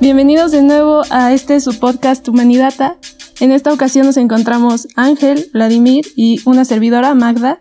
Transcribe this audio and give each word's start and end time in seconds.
Bienvenidos 0.00 0.52
de 0.52 0.62
nuevo 0.62 1.02
a 1.10 1.32
este 1.32 1.58
su 1.60 1.78
podcast 1.78 2.28
Humanidata. 2.28 2.96
En 3.44 3.52
esta 3.52 3.74
ocasión 3.74 4.06
nos 4.06 4.16
encontramos 4.16 4.88
Ángel, 4.96 5.50
Vladimir 5.52 6.06
y 6.16 6.40
una 6.46 6.64
servidora, 6.64 7.14
Magda. 7.14 7.60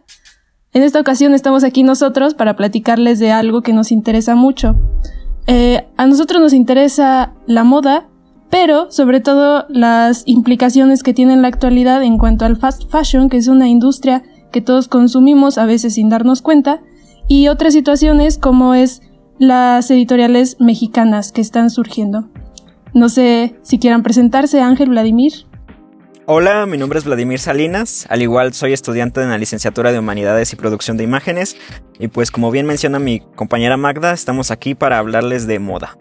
En 0.72 0.82
esta 0.82 1.02
ocasión 1.02 1.34
estamos 1.34 1.66
aquí 1.66 1.84
nosotros 1.84 2.36
para 2.36 2.56
platicarles 2.56 3.20
de 3.20 3.34
algo 3.34 3.64
que 3.64 3.74
nos 3.74 3.92
interesa 3.92 4.34
mucho. 4.34 4.78
Eh, 5.46 5.86
a 5.98 6.06
nosotros 6.08 6.42
nos 6.42 6.54
interesa 6.54 7.34
la 7.48 7.66
moda, 7.66 8.08
pero 8.50 8.92
sobre 8.92 9.20
todo 9.20 9.66
las 9.68 10.24
implicaciones 10.26 11.04
que 11.04 11.14
tiene 11.14 11.34
en 11.34 11.42
la 11.42 11.50
actualidad 11.50 12.02
en 12.02 12.18
cuanto 12.18 12.46
al 12.46 12.56
fast 12.56 12.90
fashion, 12.90 13.28
que 13.28 13.36
es 13.36 13.50
una 13.50 13.68
industria 13.68 14.24
que 14.54 14.62
todos 14.62 14.88
consumimos 14.88 15.58
a 15.58 15.66
veces 15.66 15.96
sin 15.96 16.08
darnos 16.08 16.42
cuenta, 16.42 16.80
y 17.28 17.50
otras 17.50 17.74
situaciones 17.74 18.38
como 18.38 18.74
es 18.74 19.02
las 19.38 19.92
editoriales 19.92 20.56
mexicanas 20.62 21.34
que 21.34 21.42
están 21.42 21.70
surgiendo. 21.70 22.30
No 22.94 23.10
sé 23.10 23.58
si 23.64 23.80
quieran 23.80 24.02
presentarse, 24.02 24.62
Ángel, 24.62 24.88
Vladimir. 24.88 25.34
Hola, 26.26 26.66
mi 26.66 26.78
nombre 26.78 27.00
es 27.00 27.04
Vladimir 27.04 27.38
Salinas, 27.38 28.06
al 28.10 28.22
igual 28.22 28.54
soy 28.54 28.72
estudiante 28.72 29.22
en 29.22 29.30
la 29.30 29.38
licenciatura 29.38 29.92
de 29.92 30.00
Humanidades 30.00 30.54
y 30.54 30.56
Producción 30.56 30.96
de 30.96 31.04
Imágenes, 31.04 31.58
y 32.00 32.08
pues 32.08 32.32
como 32.32 32.50
bien 32.50 32.66
menciona 32.66 32.98
mi 32.98 33.20
compañera 33.36 33.76
Magda, 33.76 34.14
estamos 34.14 34.50
aquí 34.50 34.74
para 34.74 35.00
hablarles 35.00 35.48
de 35.48 35.60
moda. 35.60 35.98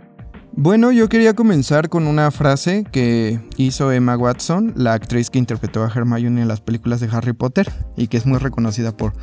Bueno, 0.53 0.92
yo 0.92 1.09
quería 1.09 1.34
comenzar 1.34 1.89
con 1.89 2.06
una 2.06 2.31
frase 2.31 2.84
que 2.92 3.41
hizo 3.56 3.91
Emma 3.91 4.17
Watson, 4.17 4.73
la 4.77 4.92
actriz 4.92 5.29
que 5.29 5.41
interpretó 5.41 5.83
a 5.83 5.91
Hermione 5.92 6.42
en 6.42 6.47
las 6.47 6.61
películas 6.61 7.01
de 7.01 7.09
Harry 7.11 7.33
Potter 7.33 7.73
y 7.97 8.07
que 8.07 8.17
es 8.17 8.25
muy 8.25 8.39
reconocida 8.39 8.97
por, 8.97 9.14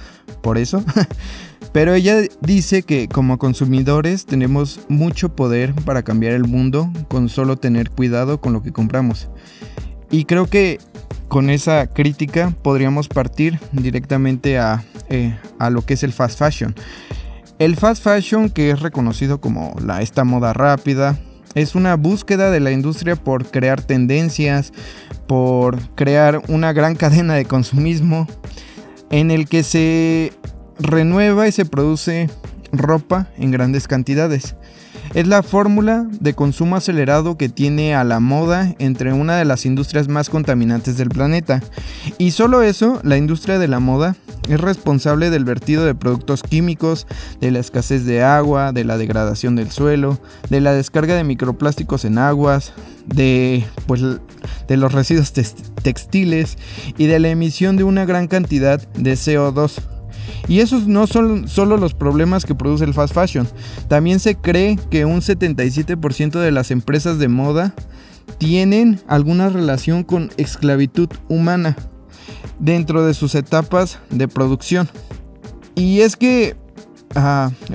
por 0.42 0.58
eso. 0.58 0.84
Pero 1.72 1.94
ella 1.94 2.18
dice 2.42 2.84
que 2.84 3.08
como 3.08 3.38
consumidores 3.38 4.26
tenemos 4.26 4.82
mucho 4.90 5.34
poder 5.34 5.74
para 5.86 6.04
cambiar 6.04 6.34
el 6.34 6.46
mundo 6.46 6.92
con 7.08 7.30
solo 7.30 7.56
tener 7.56 7.90
cuidado 7.90 8.42
con 8.42 8.52
lo 8.52 8.64
que 8.64 8.74
compramos. 8.74 9.30
Y 10.12 10.26
creo 10.26 10.48
que 10.48 10.80
con 11.28 11.50
esa 11.50 11.88
crítica 11.88 12.54
podríamos 12.64 13.08
partir 13.08 13.60
directamente 13.72 14.58
a, 14.58 14.84
eh, 15.10 15.38
a 15.60 15.70
lo 15.70 15.86
que 15.86 15.94
es 15.94 16.04
el 16.04 16.14
fast 16.14 16.40
fashion. 16.40 16.76
El 17.60 17.76
fast 17.76 18.04
fashion, 18.04 18.50
que 18.50 18.72
es 18.72 18.80
reconocido 18.80 19.42
como 19.42 19.76
la, 19.84 20.02
esta 20.02 20.24
moda 20.24 20.54
rápida, 20.54 21.20
es 21.56 21.76
una 21.76 21.96
búsqueda 21.96 22.52
de 22.52 22.60
la 22.60 22.72
industria 22.72 23.16
por 23.16 23.46
crear 23.50 23.82
tendencias, 23.82 24.72
por 25.28 25.80
crear 25.96 26.42
una 26.48 26.74
gran 26.74 26.96
cadena 26.96 27.36
de 27.36 27.46
consumismo 27.46 28.28
en 29.10 29.32
el 29.32 29.48
que 29.48 29.64
se 29.64 30.34
renueva 30.80 31.48
y 31.48 31.52
se 31.52 31.66
produce 31.66 32.30
ropa 32.72 33.28
en 33.38 33.52
grandes 33.52 33.88
cantidades. 33.88 34.56
Es 35.16 35.26
la 35.26 35.42
fórmula 35.42 36.06
de 36.20 36.36
consumo 36.36 36.76
acelerado 36.76 37.36
que 37.36 37.50
tiene 37.50 37.96
a 37.96 38.04
la 38.04 38.20
moda 38.20 38.76
entre 38.78 39.12
una 39.12 39.38
de 39.38 39.46
las 39.46 39.66
industrias 39.66 40.08
más 40.08 40.30
contaminantes 40.30 40.98
del 40.98 41.10
planeta. 41.10 41.64
Y 42.20 42.32
solo 42.32 42.62
eso, 42.62 43.00
la 43.04 43.18
industria 43.18 43.58
de 43.58 43.68
la 43.68 43.80
moda 43.80 44.16
es 44.48 44.62
responsable 44.62 45.32
del 45.32 45.46
vertido 45.46 45.84
de 45.84 45.96
productos 45.96 46.44
químicos, 46.44 47.08
de 47.42 47.50
la 47.50 47.60
escasez 47.60 48.06
de 48.06 48.24
agua, 48.24 48.72
de 48.72 48.84
la 48.84 48.98
degradación 48.98 49.56
del 49.56 49.72
suelo, 49.72 50.20
de 50.50 50.62
la 50.62 50.74
descarga 50.74 51.16
de 51.16 51.24
microplásticos 51.24 52.06
en 52.06 52.20
aguas, 52.20 52.74
de, 53.08 53.66
pues, 53.88 54.02
de 54.68 54.78
los 54.78 54.92
residuos 54.92 55.34
textiles 55.34 56.58
y 56.98 57.08
de 57.08 57.20
la 57.20 57.30
emisión 57.30 57.78
de 57.78 57.84
una 57.84 58.06
gran 58.06 58.28
cantidad 58.28 58.80
de 58.94 59.14
CO2. 59.14 59.82
Y 60.48 60.60
esos 60.60 60.88
no 60.88 61.08
son 61.08 61.48
solo 61.48 61.78
los 61.78 61.94
problemas 61.94 62.46
que 62.46 62.56
produce 62.56 62.86
el 62.86 62.94
fast 62.94 63.14
fashion. 63.14 63.48
También 63.88 64.20
se 64.20 64.36
cree 64.36 64.78
que 64.90 65.06
un 65.06 65.22
77% 65.22 66.40
de 66.40 66.52
las 66.52 66.72
empresas 66.72 67.20
de 67.20 67.28
moda 67.28 67.74
tienen 68.38 69.00
alguna 69.08 69.50
relación 69.50 70.04
con 70.04 70.30
esclavitud 70.38 71.10
humana 71.28 71.76
dentro 72.60 73.06
de 73.06 73.14
sus 73.14 73.36
etapas 73.36 74.00
de 74.10 74.28
producción. 74.28 74.88
Y 75.76 76.02
es 76.02 76.16
que 76.16 76.56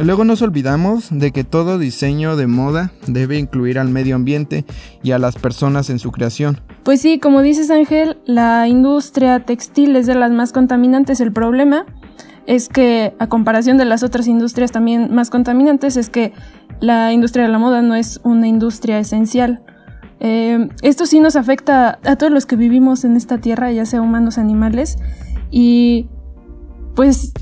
luego 0.00 0.25
nos 0.25 0.42
olvidamos 0.42 1.09
de 1.10 1.32
que 1.32 1.42
todo 1.42 1.78
diseño 1.78 2.36
de 2.36 2.47
moda 2.47 2.92
debe 3.06 3.38
incluir 3.38 3.78
al 3.78 3.88
medio 3.88 4.15
ambiente 4.15 4.65
y 5.03 5.10
a 5.10 5.19
las 5.19 5.36
personas 5.36 5.91
en 5.91 5.98
su 5.98 6.12
creación. 6.12 6.60
Pues 6.84 7.00
sí, 7.00 7.19
como 7.19 7.42
dices 7.42 7.71
Ángel, 7.71 8.19
la 8.26 8.69
industria 8.69 9.44
textil 9.44 9.97
es 9.97 10.06
de 10.06 10.15
las 10.15 10.31
más 10.31 10.53
contaminantes. 10.53 11.21
El 11.21 11.32
problema 11.32 11.86
es 12.47 12.69
que 12.69 13.15
a 13.19 13.27
comparación 13.28 13.78
de 13.78 13.84
las 13.84 14.03
otras 14.03 14.27
industrias 14.27 14.72
también 14.72 15.15
más 15.15 15.31
contaminantes, 15.31 15.97
es 15.97 16.10
que 16.10 16.32
la 16.81 17.12
industria 17.12 17.44
de 17.44 17.50
la 17.50 17.59
moda 17.59 17.82
no 17.82 17.94
es 17.94 18.21
una 18.25 18.47
industria 18.49 18.99
esencial. 18.99 19.62
Eh, 20.21 20.69
esto 20.83 21.06
sí 21.06 21.21
nos 21.21 21.37
afecta 21.37 21.99
a 22.04 22.16
todos 22.16 22.33
los 22.33 22.47
que 22.47 22.56
vivimos 22.56 23.04
en 23.04 23.16
esta 23.16 23.38
tierra, 23.38 23.72
ya 23.72 23.84
sea 23.84 24.00
humanos, 24.00 24.38
animales, 24.38 24.97
y 25.50 26.09
pues 26.94 27.33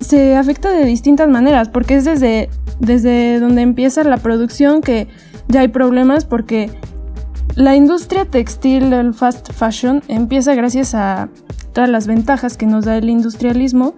se 0.00 0.36
afecta 0.36 0.70
de 0.70 0.84
distintas 0.84 1.28
maneras, 1.28 1.68
porque 1.68 1.96
es 1.96 2.04
desde, 2.04 2.50
desde 2.78 3.40
donde 3.40 3.62
empieza 3.62 4.04
la 4.04 4.18
producción 4.18 4.82
que 4.82 5.08
ya 5.48 5.60
hay 5.60 5.68
problemas, 5.68 6.26
porque 6.26 6.70
la 7.54 7.74
industria 7.74 8.26
textil 8.26 8.90
del 8.90 9.14
fast 9.14 9.52
fashion 9.52 10.02
empieza 10.08 10.54
gracias 10.54 10.94
a 10.94 11.30
todas 11.72 11.88
las 11.88 12.06
ventajas 12.06 12.56
que 12.56 12.66
nos 12.66 12.84
da 12.84 12.98
el 12.98 13.08
industrialismo 13.08 13.94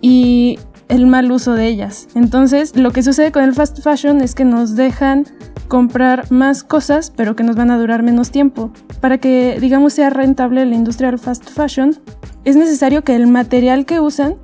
y 0.00 0.58
el 0.88 1.06
mal 1.06 1.30
uso 1.30 1.54
de 1.54 1.66
ellas. 1.66 2.08
Entonces, 2.14 2.76
lo 2.76 2.92
que 2.92 3.02
sucede 3.02 3.32
con 3.32 3.44
el 3.44 3.54
fast 3.54 3.80
fashion 3.80 4.20
es 4.20 4.34
que 4.34 4.44
nos 4.44 4.74
dejan 4.74 5.26
comprar 5.68 6.30
más 6.32 6.62
cosas, 6.64 7.12
pero 7.14 7.36
que 7.36 7.44
nos 7.44 7.56
van 7.56 7.70
a 7.70 7.78
durar 7.78 8.02
menos 8.02 8.30
tiempo. 8.30 8.70
Para 9.00 9.18
que, 9.18 9.58
digamos, 9.60 9.92
sea 9.92 10.10
rentable 10.10 10.64
la 10.64 10.74
industria 10.74 11.10
del 11.10 11.18
fast 11.18 11.50
fashion, 11.50 11.98
es 12.44 12.56
necesario 12.56 13.04
que 13.04 13.14
el 13.14 13.26
material 13.26 13.84
que 13.84 14.00
usan 14.00 14.36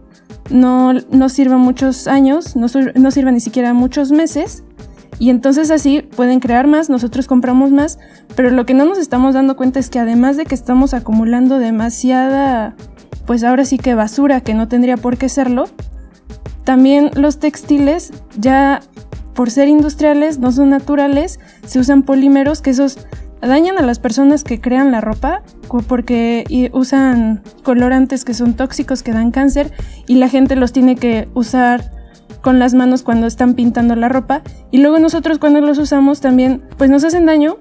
no, 0.50 0.92
no 0.92 1.28
sirva 1.30 1.56
muchos 1.56 2.06
años, 2.06 2.56
no, 2.56 2.66
no 2.94 3.10
sirva 3.10 3.32
ni 3.32 3.40
siquiera 3.40 3.72
muchos 3.72 4.12
meses, 4.12 4.64
y 5.18 5.30
entonces 5.30 5.70
así 5.70 6.02
pueden 6.02 6.40
crear 6.40 6.66
más, 6.66 6.90
nosotros 6.90 7.26
compramos 7.26 7.70
más, 7.70 7.98
pero 8.34 8.50
lo 8.50 8.66
que 8.66 8.74
no 8.74 8.84
nos 8.84 8.98
estamos 8.98 9.34
dando 9.34 9.56
cuenta 9.56 9.78
es 9.78 9.88
que 9.88 9.98
además 9.98 10.36
de 10.36 10.44
que 10.44 10.54
estamos 10.54 10.92
acumulando 10.92 11.58
demasiada 11.58 12.74
pues 13.26 13.44
ahora 13.44 13.64
sí 13.64 13.78
que 13.78 13.94
basura 13.94 14.40
que 14.40 14.54
no 14.54 14.68
tendría 14.68 14.96
por 14.96 15.16
qué 15.16 15.28
serlo. 15.28 15.64
También 16.64 17.10
los 17.14 17.38
textiles 17.38 18.12
ya 18.38 18.80
por 19.34 19.50
ser 19.50 19.68
industriales 19.68 20.38
no 20.38 20.52
son 20.52 20.70
naturales, 20.70 21.40
se 21.66 21.78
usan 21.78 22.02
polímeros 22.02 22.62
que 22.62 22.70
esos 22.70 22.98
dañan 23.40 23.76
a 23.78 23.82
las 23.82 23.98
personas 23.98 24.44
que 24.44 24.60
crean 24.60 24.90
la 24.90 25.00
ropa 25.00 25.42
porque 25.86 26.44
usan 26.72 27.42
colorantes 27.62 28.24
que 28.24 28.32
son 28.32 28.54
tóxicos 28.54 29.02
que 29.02 29.12
dan 29.12 29.30
cáncer 29.30 29.72
y 30.06 30.14
la 30.14 30.28
gente 30.28 30.56
los 30.56 30.72
tiene 30.72 30.96
que 30.96 31.28
usar 31.34 31.92
con 32.40 32.58
las 32.58 32.74
manos 32.74 33.02
cuando 33.02 33.26
están 33.26 33.54
pintando 33.54 33.96
la 33.96 34.08
ropa 34.08 34.42
y 34.70 34.78
luego 34.78 34.98
nosotros 34.98 35.38
cuando 35.38 35.60
los 35.60 35.78
usamos 35.78 36.20
también 36.20 36.62
pues 36.78 36.90
nos 36.90 37.04
hacen 37.04 37.26
daño 37.26 37.58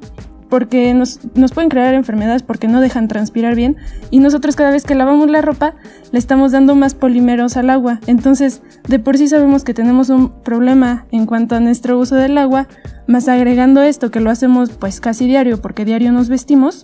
porque 0.49 0.93
nos, 0.93 1.19
pueden 1.53 1.69
crear 1.69 1.93
enfermedades 1.93 2.43
porque 2.43 2.67
no 2.67 2.81
dejan 2.81 3.07
transpirar 3.07 3.55
bien 3.55 3.77
y 4.11 4.19
nosotros 4.19 4.55
cada 4.55 4.71
vez 4.71 4.83
que 4.83 4.95
lavamos 4.95 5.29
la 5.29 5.41
ropa 5.41 5.75
le 6.11 6.19
estamos 6.19 6.51
dando 6.51 6.75
más 6.75 6.93
polímeros 6.93 7.57
al 7.57 7.69
agua. 7.69 7.99
Entonces, 8.07 8.61
de 8.87 8.99
por 8.99 9.17
sí 9.17 9.27
sabemos 9.27 9.63
que 9.63 9.73
tenemos 9.73 10.09
un 10.09 10.29
problema 10.29 11.05
en 11.11 11.25
cuanto 11.25 11.55
a 11.55 11.59
nuestro 11.59 11.97
uso 11.97 12.15
del 12.15 12.37
agua, 12.37 12.67
más 13.07 13.27
agregando 13.27 13.81
esto 13.81 14.11
que 14.11 14.19
lo 14.19 14.29
hacemos 14.29 14.71
pues 14.71 14.99
casi 14.99 15.25
diario 15.25 15.61
porque 15.61 15.85
diario 15.85 16.11
nos 16.11 16.29
vestimos, 16.29 16.83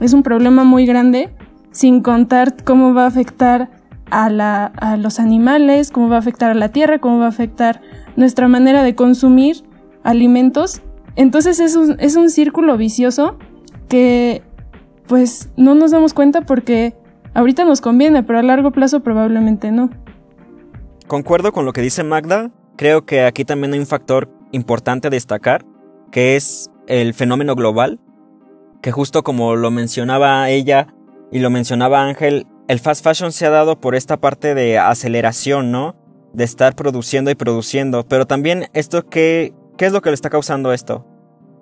es 0.00 0.12
un 0.12 0.22
problema 0.22 0.64
muy 0.64 0.86
grande 0.86 1.30
sin 1.70 2.02
contar 2.02 2.62
cómo 2.64 2.94
va 2.94 3.04
a 3.04 3.08
afectar 3.08 3.70
a, 4.10 4.26
a 4.66 4.96
los 4.96 5.20
animales, 5.20 5.90
cómo 5.90 6.08
va 6.08 6.16
a 6.16 6.20
afectar 6.20 6.50
a 6.50 6.54
la 6.54 6.70
tierra, 6.70 6.98
cómo 6.98 7.18
va 7.18 7.26
a 7.26 7.30
afectar 7.30 7.82
nuestra 8.16 8.48
manera 8.48 8.82
de 8.82 8.94
consumir 8.94 9.64
alimentos 10.02 10.82
entonces 11.18 11.58
es 11.58 11.74
un, 11.74 11.96
es 11.98 12.14
un 12.14 12.30
círculo 12.30 12.76
vicioso 12.76 13.38
que 13.88 14.42
pues 15.08 15.50
no 15.56 15.74
nos 15.74 15.90
damos 15.90 16.14
cuenta 16.14 16.42
porque 16.42 16.94
ahorita 17.34 17.64
nos 17.64 17.80
conviene, 17.80 18.22
pero 18.22 18.38
a 18.38 18.42
largo 18.42 18.70
plazo 18.70 19.00
probablemente 19.00 19.72
no. 19.72 19.90
Concuerdo 21.08 21.52
con 21.52 21.64
lo 21.64 21.72
que 21.72 21.80
dice 21.80 22.04
Magda, 22.04 22.52
creo 22.76 23.04
que 23.04 23.22
aquí 23.22 23.44
también 23.44 23.72
hay 23.72 23.80
un 23.80 23.86
factor 23.86 24.30
importante 24.52 25.08
a 25.08 25.10
destacar, 25.10 25.64
que 26.12 26.36
es 26.36 26.70
el 26.86 27.14
fenómeno 27.14 27.56
global. 27.56 27.98
que 28.80 28.92
justo 28.92 29.24
como 29.24 29.56
lo 29.56 29.72
mencionaba 29.72 30.48
ella 30.50 30.94
y 31.32 31.40
lo 31.40 31.50
mencionaba 31.50 32.04
Ángel, 32.04 32.46
el 32.68 32.78
fast 32.78 33.02
fashion 33.02 33.32
se 33.32 33.44
ha 33.44 33.50
dado 33.50 33.80
por 33.80 33.96
esta 33.96 34.18
parte 34.18 34.54
de 34.54 34.78
aceleración, 34.78 35.72
¿no? 35.72 35.96
De 36.32 36.44
estar 36.44 36.76
produciendo 36.76 37.32
y 37.32 37.34
produciendo, 37.34 38.06
pero 38.06 38.26
también 38.26 38.66
esto 38.72 39.04
qué, 39.08 39.52
qué 39.78 39.86
es 39.86 39.92
lo 39.92 40.02
que 40.02 40.10
le 40.10 40.14
está 40.14 40.28
causando 40.28 40.72
esto? 40.72 41.06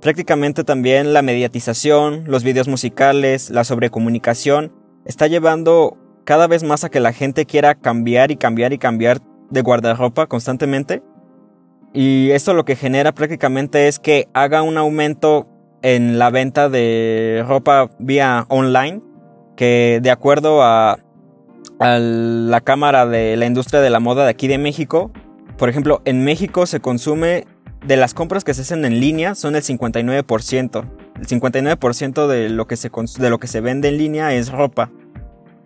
Prácticamente 0.00 0.64
también 0.64 1.12
la 1.12 1.22
mediatización, 1.22 2.24
los 2.26 2.42
videos 2.42 2.66
musicales, 2.66 3.50
la 3.50 3.62
sobrecomunicación, 3.62 4.72
está 5.04 5.26
llevando 5.26 5.96
cada 6.24 6.48
vez 6.48 6.64
más 6.64 6.82
a 6.82 6.88
que 6.88 6.98
la 6.98 7.12
gente 7.12 7.46
quiera 7.46 7.74
cambiar 7.74 8.30
y 8.30 8.36
cambiar 8.36 8.72
y 8.72 8.78
cambiar 8.78 9.20
de 9.50 9.62
guardarropa 9.62 10.26
constantemente. 10.26 11.02
Y 11.92 12.30
esto 12.30 12.54
lo 12.54 12.64
que 12.64 12.74
genera 12.74 13.12
prácticamente 13.12 13.86
es 13.86 13.98
que 13.98 14.28
haga 14.32 14.62
un 14.62 14.76
aumento 14.78 15.46
en 15.82 16.18
la 16.18 16.30
venta 16.30 16.68
de 16.68 17.44
ropa 17.46 17.90
vía 17.98 18.46
online, 18.48 19.02
que 19.56 20.00
de 20.02 20.10
acuerdo 20.10 20.62
a, 20.62 20.98
a 21.78 21.98
la 21.98 22.60
Cámara 22.62 23.06
de 23.06 23.36
la 23.36 23.46
Industria 23.46 23.80
de 23.80 23.90
la 23.90 24.00
Moda 24.00 24.24
de 24.24 24.30
aquí 24.30 24.48
de 24.48 24.58
México, 24.58 25.12
por 25.58 25.68
ejemplo, 25.68 26.02
en 26.04 26.24
México 26.24 26.66
se 26.66 26.80
consume 26.80 27.46
de 27.86 27.96
las 27.96 28.14
compras 28.14 28.42
que 28.42 28.52
se 28.52 28.62
hacen 28.62 28.84
en 28.84 29.00
línea 29.00 29.34
son 29.34 29.54
el 29.54 29.62
59%. 29.62 30.84
El 31.16 31.26
59% 31.26 32.26
de 32.26 32.48
lo, 32.48 32.66
que 32.66 32.76
se, 32.76 32.90
de 33.18 33.30
lo 33.30 33.38
que 33.38 33.46
se 33.46 33.60
vende 33.60 33.88
en 33.88 33.98
línea 33.98 34.34
es 34.34 34.50
ropa. 34.50 34.90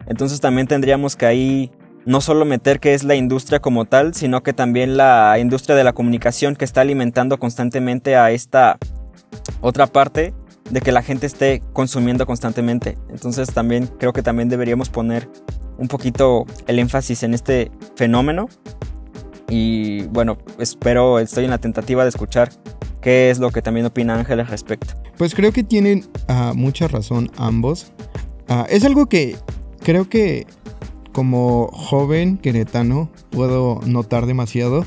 Entonces 0.07 0.41
también 0.41 0.67
tendríamos 0.67 1.17
que 1.17 1.27
ahí 1.27 1.71
no 2.05 2.21
solo 2.21 2.45
meter 2.45 2.81
que 2.81 2.95
es 2.95 3.05
la 3.05 3.15
industria 3.15 3.61
como 3.61 3.85
tal, 3.85 4.15
sino 4.15 4.43
que 4.43 4.53
también 4.53 4.97
la 4.97 5.39
industria 5.39 5.77
de 5.77 5.85
la 5.85 5.93
comunicación 5.93 6.57
que 6.57 6.65
está 6.65 6.83
alimentando 6.83 7.39
constantemente 7.39 8.17
a 8.17 8.31
esta 8.31 8.79
otra 9.61 9.87
parte 9.87 10.35
de 10.71 10.81
que 10.81 10.93
la 10.93 11.03
gente 11.03 11.27
esté 11.27 11.63
consumiendo 11.73 12.27
constantemente. 12.27 12.99
Entonces 13.09 13.53
también 13.53 13.87
creo 13.99 14.13
que 14.13 14.23
también 14.23 14.49
deberíamos 14.49 14.91
poner 14.91 15.29
un 15.79 15.89
poquito 15.89 16.45
el 16.67 16.79
énfasis 16.79 17.23
en 17.23 17.33
este 17.33 17.71
fenómeno 17.97 18.49
y 19.51 20.03
bueno, 20.05 20.39
espero, 20.59 21.19
estoy 21.19 21.45
en 21.45 21.51
la 21.51 21.59
tentativa 21.59 22.05
de 22.05 22.09
escuchar 22.09 22.51
qué 23.03 23.31
es 23.31 23.39
lo 23.39 23.51
que 23.51 23.61
también 23.61 23.85
opina 23.85 24.15
Ángel 24.15 24.41
al 24.41 24.47
respecto. 24.47 24.95
Pues 25.19 25.35
creo 25.35 25.53
que 25.53 25.65
tienen 25.65 26.07
uh, 26.29 26.55
mucha 26.55 26.89
razón 26.89 27.31
ambos. 27.37 27.93
Uh, 28.49 28.65
es 28.71 28.85
algo 28.85 29.07
que 29.07 29.37
creo 29.83 30.09
que 30.09 30.47
como 31.13 31.69
joven 31.73 32.39
queretano 32.39 33.11
puedo 33.31 33.81
notar 33.85 34.27
demasiado. 34.27 34.85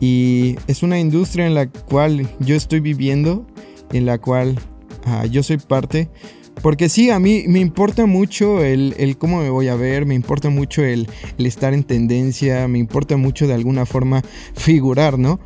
Y 0.00 0.56
es 0.66 0.82
una 0.82 0.98
industria 0.98 1.46
en 1.46 1.54
la 1.54 1.68
cual 1.68 2.28
yo 2.40 2.56
estoy 2.56 2.80
viviendo, 2.80 3.46
en 3.92 4.06
la 4.06 4.18
cual 4.18 4.58
uh, 5.06 5.26
yo 5.26 5.42
soy 5.42 5.58
parte. 5.58 6.08
Porque 6.60 6.88
sí, 6.88 7.10
a 7.10 7.18
mí 7.18 7.44
me 7.48 7.60
importa 7.60 8.06
mucho 8.06 8.62
el, 8.62 9.16
cómo 9.18 9.40
me 9.40 9.50
voy 9.50 9.68
a 9.68 9.74
ver, 9.74 10.06
me 10.06 10.14
importa 10.14 10.48
mucho 10.48 10.84
el, 10.84 11.08
estar 11.38 11.74
en 11.74 11.82
tendencia, 11.82 12.68
me 12.68 12.78
importa 12.78 13.16
mucho 13.16 13.46
de 13.46 13.54
alguna 13.54 13.86
forma 13.86 14.22
figurar, 14.54 15.18
¿no? 15.18 15.40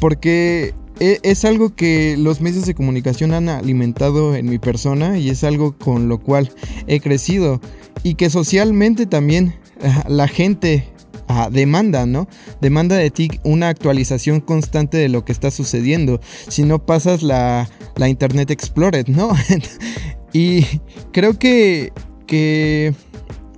Porque 0.00 0.74
e, 1.00 1.20
es 1.22 1.44
algo 1.44 1.74
que 1.74 2.16
los 2.18 2.40
medios 2.40 2.66
de 2.66 2.74
comunicación 2.74 3.32
han 3.32 3.48
alimentado 3.48 4.34
en 4.34 4.50
mi 4.50 4.58
persona 4.58 5.18
y 5.18 5.30
es 5.30 5.44
algo 5.44 5.78
con 5.78 6.08
lo 6.08 6.18
cual 6.18 6.50
he 6.86 7.00
crecido 7.00 7.60
y 8.02 8.14
que 8.14 8.28
socialmente 8.28 9.06
también 9.06 9.54
ah, 9.82 10.04
la 10.08 10.28
gente 10.28 10.88
ah, 11.28 11.48
demanda, 11.50 12.04
¿no? 12.04 12.28
Demanda 12.60 12.96
de 12.96 13.10
ti 13.10 13.30
una 13.42 13.68
actualización 13.68 14.40
constante 14.40 14.98
de 14.98 15.08
lo 15.08 15.24
que 15.24 15.32
está 15.32 15.50
sucediendo. 15.50 16.20
Si 16.48 16.64
no 16.64 16.84
pasas 16.84 17.22
la, 17.22 17.70
la 17.96 18.08
Internet 18.08 18.50
Explorer, 18.50 19.08
¿no? 19.08 19.30
Y 20.32 20.64
creo 21.12 21.38
que, 21.38 21.92
que, 22.26 22.94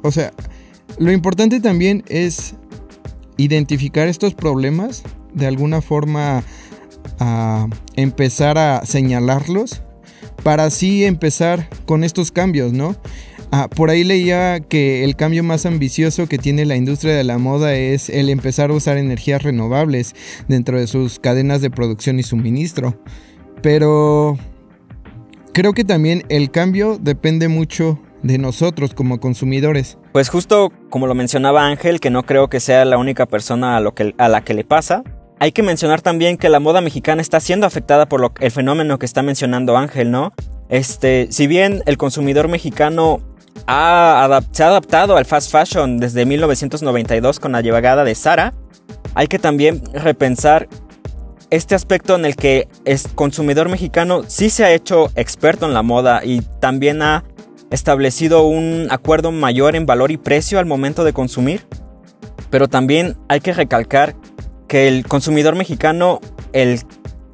o 0.03 0.11
sea, 0.11 0.33
lo 0.99 1.13
importante 1.13 1.61
también 1.61 2.05
es 2.09 2.55
identificar 3.37 4.09
estos 4.09 4.35
problemas, 4.35 5.03
de 5.35 5.47
alguna 5.47 5.81
forma 5.81 6.43
a 7.19 7.67
empezar 7.97 8.59
a 8.59 8.85
señalarlos, 8.85 9.83
para 10.43 10.65
así 10.65 11.05
empezar 11.05 11.69
con 11.87 12.05
estos 12.05 12.31
cambios, 12.33 12.73
¿no? 12.73 12.97
Ah, 13.53 13.69
por 13.69 13.91
ahí 13.91 14.05
leía 14.05 14.61
que 14.61 15.03
el 15.03 15.17
cambio 15.17 15.43
más 15.43 15.67
ambicioso 15.67 16.29
que 16.29 16.39
tiene 16.39 16.65
la 16.65 16.77
industria 16.77 17.15
de 17.15 17.25
la 17.25 17.37
moda 17.37 17.75
es 17.75 18.09
el 18.09 18.31
empezar 18.31 18.71
a 18.71 18.75
usar 18.75 18.97
energías 18.97 19.43
renovables 19.43 20.15
dentro 20.47 20.79
de 20.79 20.87
sus 20.87 21.19
cadenas 21.19 21.61
de 21.61 21.71
producción 21.71 22.21
y 22.21 22.23
suministro. 22.23 23.01
Pero 23.61 24.39
creo 25.53 25.73
que 25.73 25.85
también 25.85 26.25
el 26.29 26.51
cambio 26.51 26.99
depende 27.01 27.49
mucho 27.49 27.99
de 28.23 28.39
nosotros 28.39 28.95
como 28.95 29.21
consumidores. 29.21 29.99
Pues 30.13 30.29
justo 30.29 30.73
como 30.91 31.07
lo 31.07 31.15
mencionaba 31.15 31.67
Ángel, 31.67 32.01
que 32.01 32.11
no 32.11 32.25
creo 32.25 32.49
que 32.49 32.61
sea 32.61 32.85
la 32.85 32.99
única 32.99 33.27
persona 33.27 33.77
a, 33.77 33.81
lo 33.81 33.95
que, 33.95 34.15
a 34.19 34.29
la 34.29 34.43
que 34.43 34.55
le 34.55 34.65
pasa, 34.65 35.03
hay 35.39 35.53
que 35.53 35.63
mencionar 35.63 36.03
también 36.03 36.37
que 36.37 36.51
la 36.51 36.61
moda 36.61 36.81
mexicana 36.83 37.23
está 37.23 37.41
siendo 37.41 37.67
afectada 37.67 38.07
por 38.07 38.33
el 38.41 38.51
fenómeno 38.51 38.99
que 38.99 39.07
está 39.07 39.23
mencionando 39.23 39.77
Ángel, 39.77 40.11
¿no? 40.11 40.33
Este, 40.69 41.29
si 41.31 41.47
bien 41.47 41.83
el 41.87 41.97
consumidor 41.97 42.49
mexicano 42.49 43.21
se 43.57 43.65
ha 43.67 44.25
adaptado 44.25 45.17
al 45.17 45.25
fast 45.25 45.51
fashion 45.51 45.99
desde 45.99 46.27
1992 46.27 47.41
con 47.41 47.53
la 47.53 47.63
llegada 47.63 48.05
de 48.05 48.15
Sara, 48.15 48.55
hay 49.15 49.29
que 49.29 49.39
también 49.39 49.83
repensar 49.95 50.69
este 51.51 51.75
aspecto 51.75 52.15
en 52.15 52.25
el 52.25 52.37
que 52.37 52.69
el 52.85 53.01
consumidor 53.15 53.69
mexicano 53.69 54.23
sí 54.27 54.51
se 54.51 54.65
ha 54.65 54.73
hecho 54.73 55.11
experto 55.17 55.67
en 55.67 55.75
la 55.75 55.83
moda 55.83 56.23
y 56.25 56.43
también 56.61 57.03
ha 57.03 57.25
establecido 57.71 58.45
un 58.45 58.89
acuerdo 58.91 59.33
mayor 59.33 59.77
en 59.77 59.87
valor 59.87 60.11
y 60.11 60.17
precio 60.17 60.59
al 60.59 60.67
momento 60.67 61.05
de 61.05 61.13
consumir. 61.13 61.67
Pero 62.51 62.69
también 62.69 63.17
hay 63.29 63.41
que 63.41 63.53
recalcar 63.53 64.17
que 64.67 64.89
el 64.89 65.07
consumidor 65.07 65.57
mexicano, 65.57 66.21
el 66.53 66.81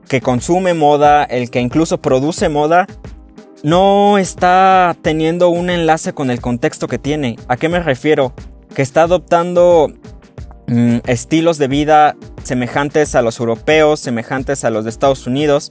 que 0.08 0.20
consume 0.20 0.74
moda, 0.74 1.24
el 1.24 1.50
que 1.50 1.60
incluso 1.60 2.00
produce 2.00 2.48
moda, 2.48 2.86
no 3.62 4.18
está 4.18 4.96
teniendo 5.02 5.48
un 5.48 5.70
enlace 5.70 6.12
con 6.12 6.30
el 6.30 6.40
contexto 6.40 6.86
que 6.86 6.98
tiene. 6.98 7.36
¿A 7.48 7.56
qué 7.56 7.68
me 7.68 7.80
refiero? 7.80 8.34
Que 8.74 8.82
está 8.82 9.02
adoptando 9.02 9.92
Mm, 10.68 10.98
estilos 11.06 11.58
de 11.58 11.68
vida 11.68 12.16
semejantes 12.42 13.14
a 13.14 13.22
los 13.22 13.38
europeos, 13.38 14.00
semejantes 14.00 14.64
a 14.64 14.70
los 14.70 14.84
de 14.84 14.90
Estados 14.90 15.26
Unidos, 15.26 15.68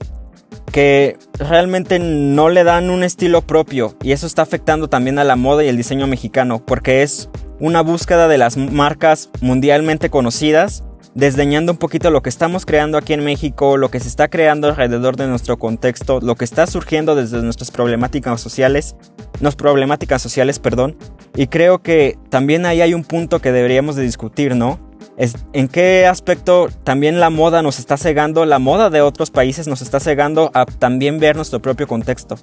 que 0.72 1.18
realmente 1.38 1.98
no 1.98 2.48
le 2.48 2.64
dan 2.64 2.88
un 2.88 3.02
estilo 3.02 3.42
propio 3.42 3.94
y 4.02 4.12
eso 4.12 4.26
está 4.26 4.42
afectando 4.42 4.88
también 4.88 5.18
a 5.18 5.24
la 5.24 5.36
moda 5.36 5.64
y 5.64 5.68
el 5.68 5.76
diseño 5.76 6.06
mexicano, 6.06 6.64
porque 6.64 7.02
es 7.02 7.28
una 7.60 7.82
búsqueda 7.82 8.26
de 8.26 8.38
las 8.38 8.56
marcas 8.56 9.28
mundialmente 9.40 10.08
conocidas, 10.08 10.82
desdeñando 11.14 11.72
un 11.72 11.78
poquito 11.78 12.10
lo 12.10 12.22
que 12.22 12.28
estamos 12.28 12.64
creando 12.66 12.96
aquí 12.96 13.12
en 13.12 13.24
México, 13.24 13.76
lo 13.76 13.90
que 13.90 14.00
se 14.00 14.08
está 14.08 14.28
creando 14.28 14.68
alrededor 14.68 15.16
de 15.16 15.26
nuestro 15.26 15.58
contexto, 15.58 16.20
lo 16.20 16.36
que 16.36 16.44
está 16.44 16.66
surgiendo 16.66 17.14
desde 17.14 17.42
nuestras 17.42 17.70
problemáticas 17.70 18.40
sociales, 18.40 18.96
no 19.40 19.50
problemáticas 19.52 20.20
sociales, 20.22 20.58
perdón, 20.58 20.96
y 21.34 21.46
creo 21.48 21.82
que 21.82 22.18
también 22.30 22.66
ahí 22.66 22.80
hay 22.80 22.94
un 22.94 23.04
punto 23.04 23.40
que 23.40 23.52
deberíamos 23.52 23.96
de 23.96 24.02
discutir, 24.02 24.56
¿no? 24.56 24.85
En 25.18 25.68
qué 25.68 26.06
aspecto 26.06 26.68
también 26.84 27.20
la 27.20 27.30
moda 27.30 27.62
nos 27.62 27.78
está 27.78 27.96
cegando, 27.96 28.44
la 28.44 28.58
moda 28.58 28.90
de 28.90 29.00
otros 29.00 29.30
países 29.30 29.66
nos 29.66 29.80
está 29.80 30.00
cegando 30.00 30.50
a 30.54 30.66
también 30.66 31.18
ver 31.18 31.36
nuestro 31.36 31.60
propio 31.60 31.86
contexto. 31.86 32.36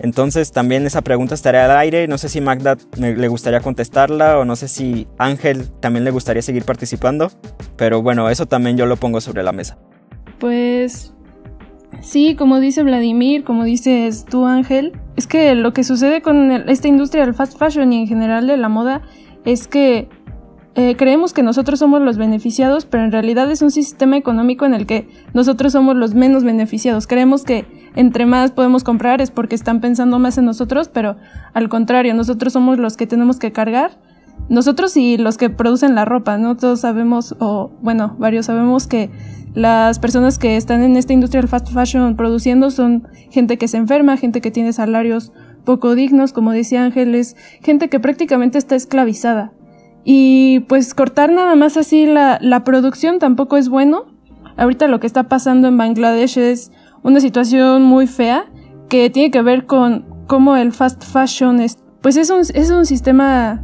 Entonces 0.00 0.52
también 0.52 0.86
esa 0.86 1.02
pregunta 1.02 1.34
estaría 1.34 1.64
al 1.64 1.76
aire, 1.76 2.06
no 2.06 2.18
sé 2.18 2.28
si 2.28 2.40
Magda 2.40 2.76
le 2.96 3.28
gustaría 3.28 3.60
contestarla 3.60 4.38
o 4.38 4.44
no 4.44 4.54
sé 4.56 4.68
si 4.68 5.08
Ángel 5.18 5.68
también 5.80 6.04
le 6.04 6.10
gustaría 6.10 6.40
seguir 6.40 6.64
participando, 6.64 7.30
pero 7.76 8.00
bueno, 8.00 8.30
eso 8.30 8.46
también 8.46 8.76
yo 8.76 8.86
lo 8.86 8.96
pongo 8.96 9.20
sobre 9.20 9.42
la 9.42 9.52
mesa. 9.52 9.76
Pues 10.38 11.14
sí, 12.00 12.36
como 12.36 12.60
dice 12.60 12.84
Vladimir, 12.84 13.42
como 13.42 13.64
dices 13.64 14.24
tú 14.24 14.46
Ángel, 14.46 14.92
es 15.16 15.26
que 15.26 15.54
lo 15.56 15.72
que 15.72 15.82
sucede 15.82 16.22
con 16.22 16.52
esta 16.52 16.86
industria 16.86 17.24
del 17.24 17.34
fast 17.34 17.58
fashion 17.58 17.92
y 17.92 18.02
en 18.02 18.06
general 18.06 18.46
de 18.46 18.56
la 18.56 18.68
moda 18.68 19.02
es 19.44 19.66
que 19.66 20.08
eh, 20.78 20.94
creemos 20.96 21.32
que 21.32 21.42
nosotros 21.42 21.80
somos 21.80 22.00
los 22.02 22.18
beneficiados, 22.18 22.86
pero 22.86 23.02
en 23.02 23.10
realidad 23.10 23.50
es 23.50 23.62
un 23.62 23.72
sistema 23.72 24.16
económico 24.16 24.64
en 24.64 24.74
el 24.74 24.86
que 24.86 25.08
nosotros 25.34 25.72
somos 25.72 25.96
los 25.96 26.14
menos 26.14 26.44
beneficiados. 26.44 27.08
Creemos 27.08 27.42
que 27.42 27.64
entre 27.96 28.26
más 28.26 28.52
podemos 28.52 28.84
comprar 28.84 29.20
es 29.20 29.32
porque 29.32 29.56
están 29.56 29.80
pensando 29.80 30.20
más 30.20 30.38
en 30.38 30.44
nosotros, 30.44 30.86
pero 30.88 31.16
al 31.52 31.68
contrario, 31.68 32.14
nosotros 32.14 32.52
somos 32.52 32.78
los 32.78 32.96
que 32.96 33.08
tenemos 33.08 33.40
que 33.40 33.50
cargar. 33.50 33.98
Nosotros 34.48 34.96
y 34.96 35.16
los 35.16 35.36
que 35.36 35.50
producen 35.50 35.96
la 35.96 36.04
ropa, 36.04 36.38
¿no? 36.38 36.56
Todos 36.56 36.82
sabemos, 36.82 37.34
o 37.40 37.72
bueno, 37.82 38.14
varios 38.20 38.46
sabemos 38.46 38.86
que 38.86 39.10
las 39.54 39.98
personas 39.98 40.38
que 40.38 40.56
están 40.56 40.82
en 40.82 40.96
esta 40.96 41.12
industria 41.12 41.40
del 41.40 41.50
fast 41.50 41.72
fashion 41.72 42.14
produciendo 42.14 42.70
son 42.70 43.08
gente 43.30 43.58
que 43.58 43.66
se 43.66 43.78
enferma, 43.78 44.16
gente 44.16 44.40
que 44.40 44.52
tiene 44.52 44.72
salarios 44.72 45.32
poco 45.64 45.96
dignos, 45.96 46.32
como 46.32 46.52
decía 46.52 46.84
Ángeles, 46.84 47.34
gente 47.64 47.88
que 47.88 47.98
prácticamente 47.98 48.58
está 48.58 48.76
esclavizada. 48.76 49.52
Y 50.10 50.60
pues 50.60 50.94
cortar 50.94 51.30
nada 51.30 51.54
más 51.54 51.76
así 51.76 52.06
la, 52.06 52.38
la 52.40 52.64
producción 52.64 53.18
tampoco 53.18 53.58
es 53.58 53.68
bueno. 53.68 54.06
Ahorita 54.56 54.88
lo 54.88 55.00
que 55.00 55.06
está 55.06 55.24
pasando 55.24 55.68
en 55.68 55.76
Bangladesh 55.76 56.38
es 56.38 56.72
una 57.02 57.20
situación 57.20 57.82
muy 57.82 58.06
fea 58.06 58.46
que 58.88 59.10
tiene 59.10 59.30
que 59.30 59.42
ver 59.42 59.66
con, 59.66 60.06
cómo 60.26 60.56
el 60.56 60.72
fast 60.72 61.04
fashion 61.04 61.60
es, 61.60 61.76
pues 62.00 62.16
es 62.16 62.30
un, 62.30 62.40
es 62.40 62.70
un 62.70 62.86
sistema 62.86 63.62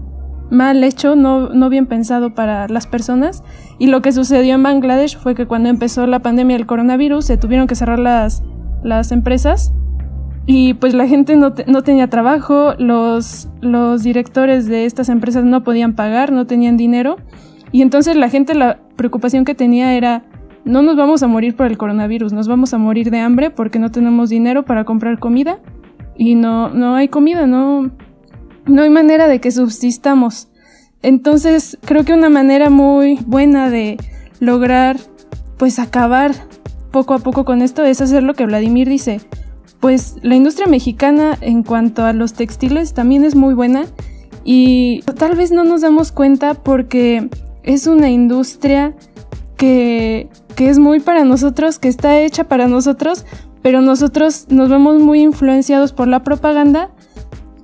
mal 0.50 0.84
hecho, 0.84 1.16
no, 1.16 1.48
no 1.48 1.70
bien 1.70 1.86
pensado 1.86 2.34
para 2.34 2.68
las 2.68 2.86
personas. 2.86 3.42
Y 3.78 3.86
lo 3.86 4.02
que 4.02 4.12
sucedió 4.12 4.56
en 4.56 4.62
Bangladesh 4.62 5.16
fue 5.16 5.34
que 5.34 5.46
cuando 5.46 5.70
empezó 5.70 6.06
la 6.06 6.18
pandemia 6.18 6.58
del 6.58 6.66
coronavirus 6.66 7.24
se 7.24 7.38
tuvieron 7.38 7.66
que 7.66 7.74
cerrar 7.74 7.98
las, 7.98 8.42
las 8.82 9.12
empresas 9.12 9.72
y 10.46 10.74
pues 10.74 10.94
la 10.94 11.08
gente 11.08 11.36
no, 11.36 11.54
no 11.66 11.82
tenía 11.82 12.08
trabajo, 12.08 12.74
los, 12.78 13.48
los 13.62 14.02
directores 14.02 14.66
de 14.66 14.84
estas 14.84 15.08
empresas 15.08 15.44
no 15.44 15.64
podían 15.64 15.94
pagar, 15.94 16.32
no 16.32 16.46
tenían 16.46 16.76
dinero. 16.76 17.16
Y 17.72 17.82
entonces 17.82 18.14
la 18.16 18.28
gente 18.28 18.54
la 18.54 18.78
preocupación 18.96 19.44
que 19.44 19.54
tenía 19.54 19.94
era, 19.94 20.24
no 20.64 20.82
nos 20.82 20.96
vamos 20.96 21.22
a 21.22 21.28
morir 21.28 21.56
por 21.56 21.66
el 21.66 21.78
coronavirus, 21.78 22.32
nos 22.32 22.46
vamos 22.46 22.74
a 22.74 22.78
morir 22.78 23.10
de 23.10 23.20
hambre 23.20 23.50
porque 23.50 23.78
no 23.78 23.90
tenemos 23.90 24.28
dinero 24.28 24.64
para 24.64 24.84
comprar 24.84 25.18
comida 25.18 25.58
y 26.14 26.34
no, 26.34 26.68
no 26.68 26.94
hay 26.94 27.08
comida, 27.08 27.46
no, 27.46 27.90
no 28.66 28.82
hay 28.82 28.90
manera 28.90 29.28
de 29.28 29.40
que 29.40 29.50
subsistamos. 29.50 30.48
Entonces 31.02 31.78
creo 31.84 32.04
que 32.04 32.12
una 32.12 32.28
manera 32.28 32.68
muy 32.68 33.18
buena 33.26 33.70
de 33.70 33.96
lograr 34.40 34.98
pues 35.56 35.78
acabar 35.78 36.32
poco 36.90 37.14
a 37.14 37.18
poco 37.18 37.44
con 37.44 37.62
esto 37.62 37.84
es 37.84 38.00
hacer 38.00 38.22
lo 38.22 38.34
que 38.34 38.46
Vladimir 38.46 38.88
dice. 38.88 39.20
Pues 39.84 40.16
la 40.22 40.34
industria 40.34 40.66
mexicana 40.66 41.36
en 41.42 41.62
cuanto 41.62 42.06
a 42.06 42.14
los 42.14 42.32
textiles 42.32 42.94
también 42.94 43.22
es 43.22 43.34
muy 43.34 43.52
buena 43.52 43.84
y 44.42 45.02
tal 45.18 45.36
vez 45.36 45.52
no 45.52 45.62
nos 45.62 45.82
damos 45.82 46.10
cuenta 46.10 46.54
porque 46.54 47.28
es 47.62 47.86
una 47.86 48.08
industria 48.08 48.94
que, 49.58 50.30
que 50.56 50.70
es 50.70 50.78
muy 50.78 51.00
para 51.00 51.26
nosotros, 51.26 51.78
que 51.78 51.88
está 51.88 52.18
hecha 52.18 52.44
para 52.44 52.66
nosotros, 52.66 53.26
pero 53.60 53.82
nosotros 53.82 54.46
nos 54.48 54.70
vemos 54.70 55.00
muy 55.00 55.20
influenciados 55.20 55.92
por 55.92 56.08
la 56.08 56.24
propaganda 56.24 56.88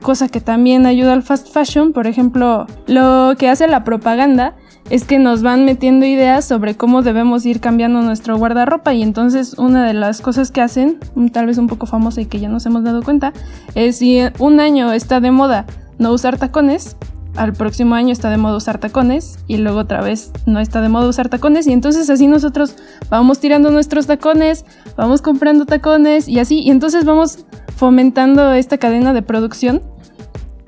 cosa 0.02 0.28
que 0.28 0.42
también 0.42 0.84
ayuda 0.84 1.14
al 1.14 1.22
fast 1.22 1.48
fashion. 1.48 1.94
Por 1.94 2.06
ejemplo, 2.06 2.66
lo 2.86 3.34
que 3.38 3.48
hace 3.48 3.66
la 3.66 3.82
propaganda 3.82 4.56
es 4.90 5.04
que 5.04 5.18
nos 5.18 5.42
van 5.42 5.64
metiendo 5.64 6.04
ideas 6.04 6.44
sobre 6.44 6.76
cómo 6.76 7.02
debemos 7.02 7.46
ir 7.46 7.60
cambiando 7.60 8.02
nuestro 8.02 8.36
guardarropa 8.36 8.92
y 8.92 9.02
entonces 9.02 9.56
una 9.56 9.86
de 9.86 9.94
las 9.94 10.20
cosas 10.20 10.50
que 10.50 10.60
hacen, 10.60 10.98
tal 11.32 11.46
vez 11.46 11.58
un 11.58 11.68
poco 11.68 11.86
famosa 11.86 12.20
y 12.20 12.26
que 12.26 12.40
ya 12.40 12.48
nos 12.48 12.66
hemos 12.66 12.82
dado 12.82 13.02
cuenta, 13.02 13.32
es 13.76 13.98
si 13.98 14.20
un 14.38 14.58
año 14.58 14.92
está 14.92 15.20
de 15.20 15.30
moda 15.30 15.64
no 15.98 16.12
usar 16.12 16.38
tacones, 16.38 16.96
al 17.36 17.52
próximo 17.52 17.94
año 17.94 18.12
está 18.12 18.30
de 18.30 18.36
moda 18.36 18.56
usar 18.56 18.78
tacones 18.78 19.38
y 19.46 19.58
luego 19.58 19.78
otra 19.78 20.00
vez 20.00 20.32
no 20.46 20.58
está 20.58 20.80
de 20.80 20.88
moda 20.88 21.08
usar 21.08 21.28
tacones 21.28 21.68
y 21.68 21.72
entonces 21.72 22.10
así 22.10 22.26
nosotros 22.26 22.74
vamos 23.08 23.38
tirando 23.38 23.70
nuestros 23.70 24.08
tacones, 24.08 24.64
vamos 24.96 25.22
comprando 25.22 25.66
tacones 25.66 26.28
y 26.28 26.40
así 26.40 26.60
y 26.60 26.70
entonces 26.70 27.04
vamos 27.04 27.46
fomentando 27.76 28.52
esta 28.52 28.78
cadena 28.78 29.12
de 29.12 29.22
producción. 29.22 29.82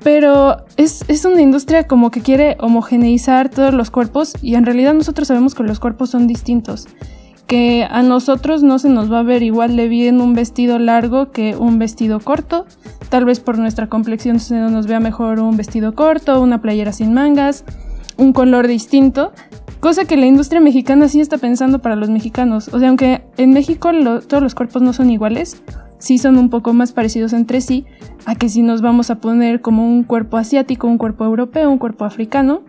Pero 0.03 0.57
es, 0.75 1.05
es, 1.07 1.23
una 1.23 1.41
industria 1.41 1.87
como 1.87 2.11
que 2.11 2.19
quiere 2.19 2.57
homogeneizar 2.59 3.49
todos 3.49 3.73
los 3.73 3.89
cuerpos 3.89 4.33
y 4.41 4.55
en 4.55 4.65
realidad 4.65 4.93
nosotros 4.93 5.29
sabemos 5.29 5.55
que 5.55 5.63
los 5.63 5.79
cuerpos 5.79 6.09
son 6.09 6.27
distintos. 6.27 6.87
Que 7.47 7.87
a 7.89 8.03
nosotros 8.03 8.63
no 8.63 8.79
se 8.79 8.89
nos 8.89 9.11
va 9.11 9.19
a 9.19 9.23
ver 9.23 9.43
igual 9.43 9.77
de 9.77 9.87
bien 9.87 10.19
un 10.19 10.33
vestido 10.33 10.77
largo 10.77 11.31
que 11.31 11.55
un 11.55 11.79
vestido 11.79 12.19
corto. 12.19 12.65
Tal 13.09 13.23
vez 13.23 13.39
por 13.39 13.57
nuestra 13.57 13.87
complexión 13.87 14.39
se 14.39 14.55
nos 14.55 14.87
vea 14.87 14.99
mejor 14.99 15.39
un 15.39 15.55
vestido 15.55 15.95
corto, 15.95 16.41
una 16.41 16.61
playera 16.61 16.91
sin 16.91 17.13
mangas, 17.13 17.63
un 18.17 18.33
color 18.33 18.67
distinto. 18.67 19.31
Cosa 19.79 20.05
que 20.05 20.17
la 20.17 20.25
industria 20.25 20.61
mexicana 20.61 21.07
sí 21.07 21.21
está 21.21 21.37
pensando 21.37 21.79
para 21.79 21.95
los 21.95 22.09
mexicanos. 22.09 22.69
O 22.73 22.79
sea, 22.79 22.89
aunque 22.89 23.21
en 23.37 23.51
México 23.51 23.91
todos 24.27 24.43
los 24.43 24.55
cuerpos 24.55 24.81
no 24.81 24.93
son 24.93 25.09
iguales, 25.09 25.61
sí 26.03 26.17
son 26.17 26.37
un 26.37 26.49
poco 26.49 26.73
más 26.73 26.91
parecidos 26.91 27.31
entre 27.31 27.61
sí 27.61 27.85
a 28.25 28.35
que 28.35 28.49
si 28.49 28.61
nos 28.61 28.81
vamos 28.81 29.09
a 29.09 29.21
poner 29.21 29.61
como 29.61 29.87
un 29.87 30.03
cuerpo 30.03 30.35
asiático, 30.35 30.85
un 30.85 30.97
cuerpo 30.97 31.23
europeo, 31.23 31.71
un 31.71 31.77
cuerpo 31.77 32.03
africano. 32.03 32.61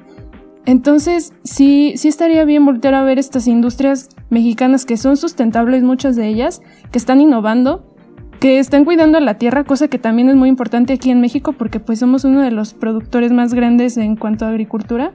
Entonces, 0.67 1.33
sí, 1.43 1.95
sí 1.97 2.07
estaría 2.07 2.45
bien 2.45 2.65
voltear 2.65 2.95
a 2.95 3.03
ver 3.03 3.19
estas 3.19 3.49
industrias 3.49 4.09
mexicanas 4.31 4.87
que 4.87 4.97
son 4.97 5.17
sustentables, 5.17 5.83
muchas 5.83 6.15
de 6.15 6.29
ellas, 6.29 6.63
que 6.93 6.99
están 6.99 7.21
innovando, 7.21 7.85
que 8.39 8.61
están 8.61 8.85
cuidando 8.85 9.19
a 9.19 9.21
la 9.21 9.37
tierra, 9.37 9.65
cosa 9.65 9.89
que 9.89 9.99
también 9.99 10.29
es 10.29 10.37
muy 10.37 10.49
importante 10.49 10.93
aquí 10.93 11.11
en 11.11 11.21
México 11.21 11.55
porque 11.55 11.81
pues 11.81 11.99
somos 11.99 12.25
uno 12.25 12.41
de 12.41 12.53
los 12.53 12.73
productores 12.73 13.33
más 13.33 13.53
grandes 13.53 13.97
en 13.97 14.15
cuanto 14.15 14.47
a 14.47 14.51
agricultura. 14.51 15.13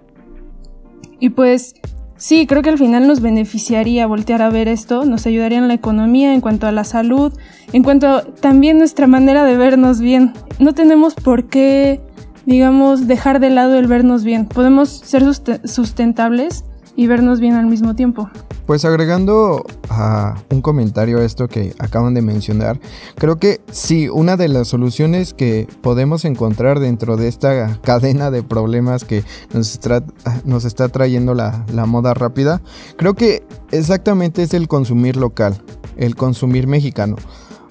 Y 1.21 1.29
pues 1.29 1.75
Sí, 2.19 2.47
creo 2.47 2.61
que 2.61 2.69
al 2.69 2.77
final 2.77 3.07
nos 3.07 3.21
beneficiaría 3.21 4.05
voltear 4.05 4.41
a 4.41 4.49
ver 4.49 4.67
esto, 4.67 5.05
nos 5.05 5.25
ayudaría 5.25 5.57
en 5.57 5.69
la 5.69 5.73
economía, 5.73 6.33
en 6.33 6.41
cuanto 6.41 6.67
a 6.67 6.73
la 6.73 6.83
salud, 6.83 7.31
en 7.71 7.81
cuanto 7.81 8.07
a 8.09 8.23
también 8.23 8.77
nuestra 8.77 9.07
manera 9.07 9.45
de 9.45 9.55
vernos 9.55 10.01
bien. 10.01 10.33
No 10.59 10.73
tenemos 10.73 11.13
por 11.13 11.45
qué, 11.45 12.01
digamos, 12.45 13.07
dejar 13.07 13.39
de 13.39 13.49
lado 13.51 13.79
el 13.79 13.87
vernos 13.87 14.25
bien. 14.25 14.47
Podemos 14.47 14.89
ser 14.89 15.23
sustentables 15.63 16.65
y 16.99 17.07
vernos 17.07 17.39
bien 17.39 17.53
al 17.53 17.65
mismo 17.65 17.95
tiempo. 17.95 18.29
Pues 18.65 18.83
agregando 18.83 19.63
a 19.89 20.35
un 20.51 20.61
comentario 20.61 21.19
a 21.19 21.23
esto 21.23 21.47
que 21.47 21.73
acaban 21.79 22.13
de 22.13 22.21
mencionar, 22.21 22.77
creo 23.15 23.37
que 23.37 23.61
sí, 23.71 24.09
una 24.09 24.35
de 24.35 24.49
las 24.49 24.67
soluciones 24.67 25.33
que 25.33 25.65
podemos 25.79 26.25
encontrar 26.25 26.81
dentro 26.81 27.15
de 27.15 27.29
esta 27.29 27.79
cadena 27.83 28.31
de 28.31 28.43
problemas 28.43 29.05
que 29.05 29.23
nos 29.53 29.71
está, 29.71 30.03
nos 30.43 30.65
está 30.65 30.89
trayendo 30.89 31.35
la, 31.35 31.65
la 31.71 31.85
moda 31.85 32.13
rápida, 32.13 32.61
creo 32.97 33.13
que 33.13 33.43
exactamente 33.71 34.43
es 34.43 34.53
el 34.53 34.67
consumir 34.67 35.15
local, 35.15 35.55
el 35.95 36.17
consumir 36.17 36.67
mexicano. 36.67 37.15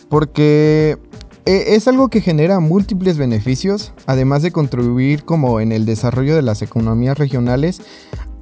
Porque 0.08 0.96
e, 1.44 1.74
es 1.74 1.86
algo 1.86 2.08
que 2.08 2.22
genera 2.22 2.60
múltiples 2.60 3.18
beneficios, 3.18 3.92
además 4.06 4.40
de 4.40 4.52
contribuir 4.52 5.24
como 5.24 5.60
en 5.60 5.72
el 5.72 5.84
desarrollo 5.84 6.34
de 6.34 6.42
las 6.42 6.62
economías 6.62 7.18
regionales, 7.18 7.82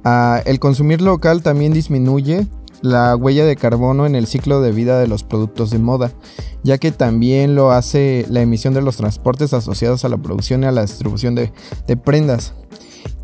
Ah, 0.03 0.41
el 0.45 0.59
consumir 0.59 1.01
local 1.01 1.43
también 1.43 1.73
disminuye 1.73 2.47
la 2.81 3.15
huella 3.15 3.45
de 3.45 3.55
carbono 3.55 4.05
en 4.05 4.15
el 4.15 4.27
ciclo 4.27 4.61
de 4.61 4.71
vida 4.71 4.99
de 4.99 5.07
los 5.07 5.23
productos 5.23 5.71
de 5.71 5.79
moda, 5.79 6.11
ya 6.63 6.77
que 6.77 6.91
también 6.91 7.55
lo 7.55 7.71
hace 7.71 8.25
la 8.29 8.41
emisión 8.41 8.73
de 8.73 8.81
los 8.81 8.97
transportes 8.97 9.53
asociados 9.53 10.05
a 10.05 10.09
la 10.09 10.17
producción 10.17 10.63
y 10.63 10.67
a 10.67 10.71
la 10.71 10.81
distribución 10.81 11.35
de, 11.35 11.51
prendas. 12.03 12.53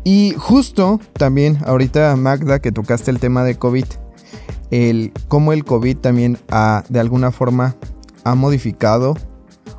Y 0.02 0.34
justo 0.36 1.00
también 1.14 1.58
ahorita 1.64 2.14
Magda 2.16 2.58
que 2.58 2.72
tocaste 2.72 3.10
el 3.10 3.20
tema 3.20 3.44
de 3.44 3.56
COVID, 3.56 3.86
el 4.70 5.12
cómo 5.28 5.52
el 5.52 5.64
COVID 5.64 5.96
también 5.98 6.38
ha, 6.50 6.84
de 6.88 7.00
alguna 7.00 7.30
forma 7.30 7.76
ha 8.24 8.34
modificado 8.34 9.14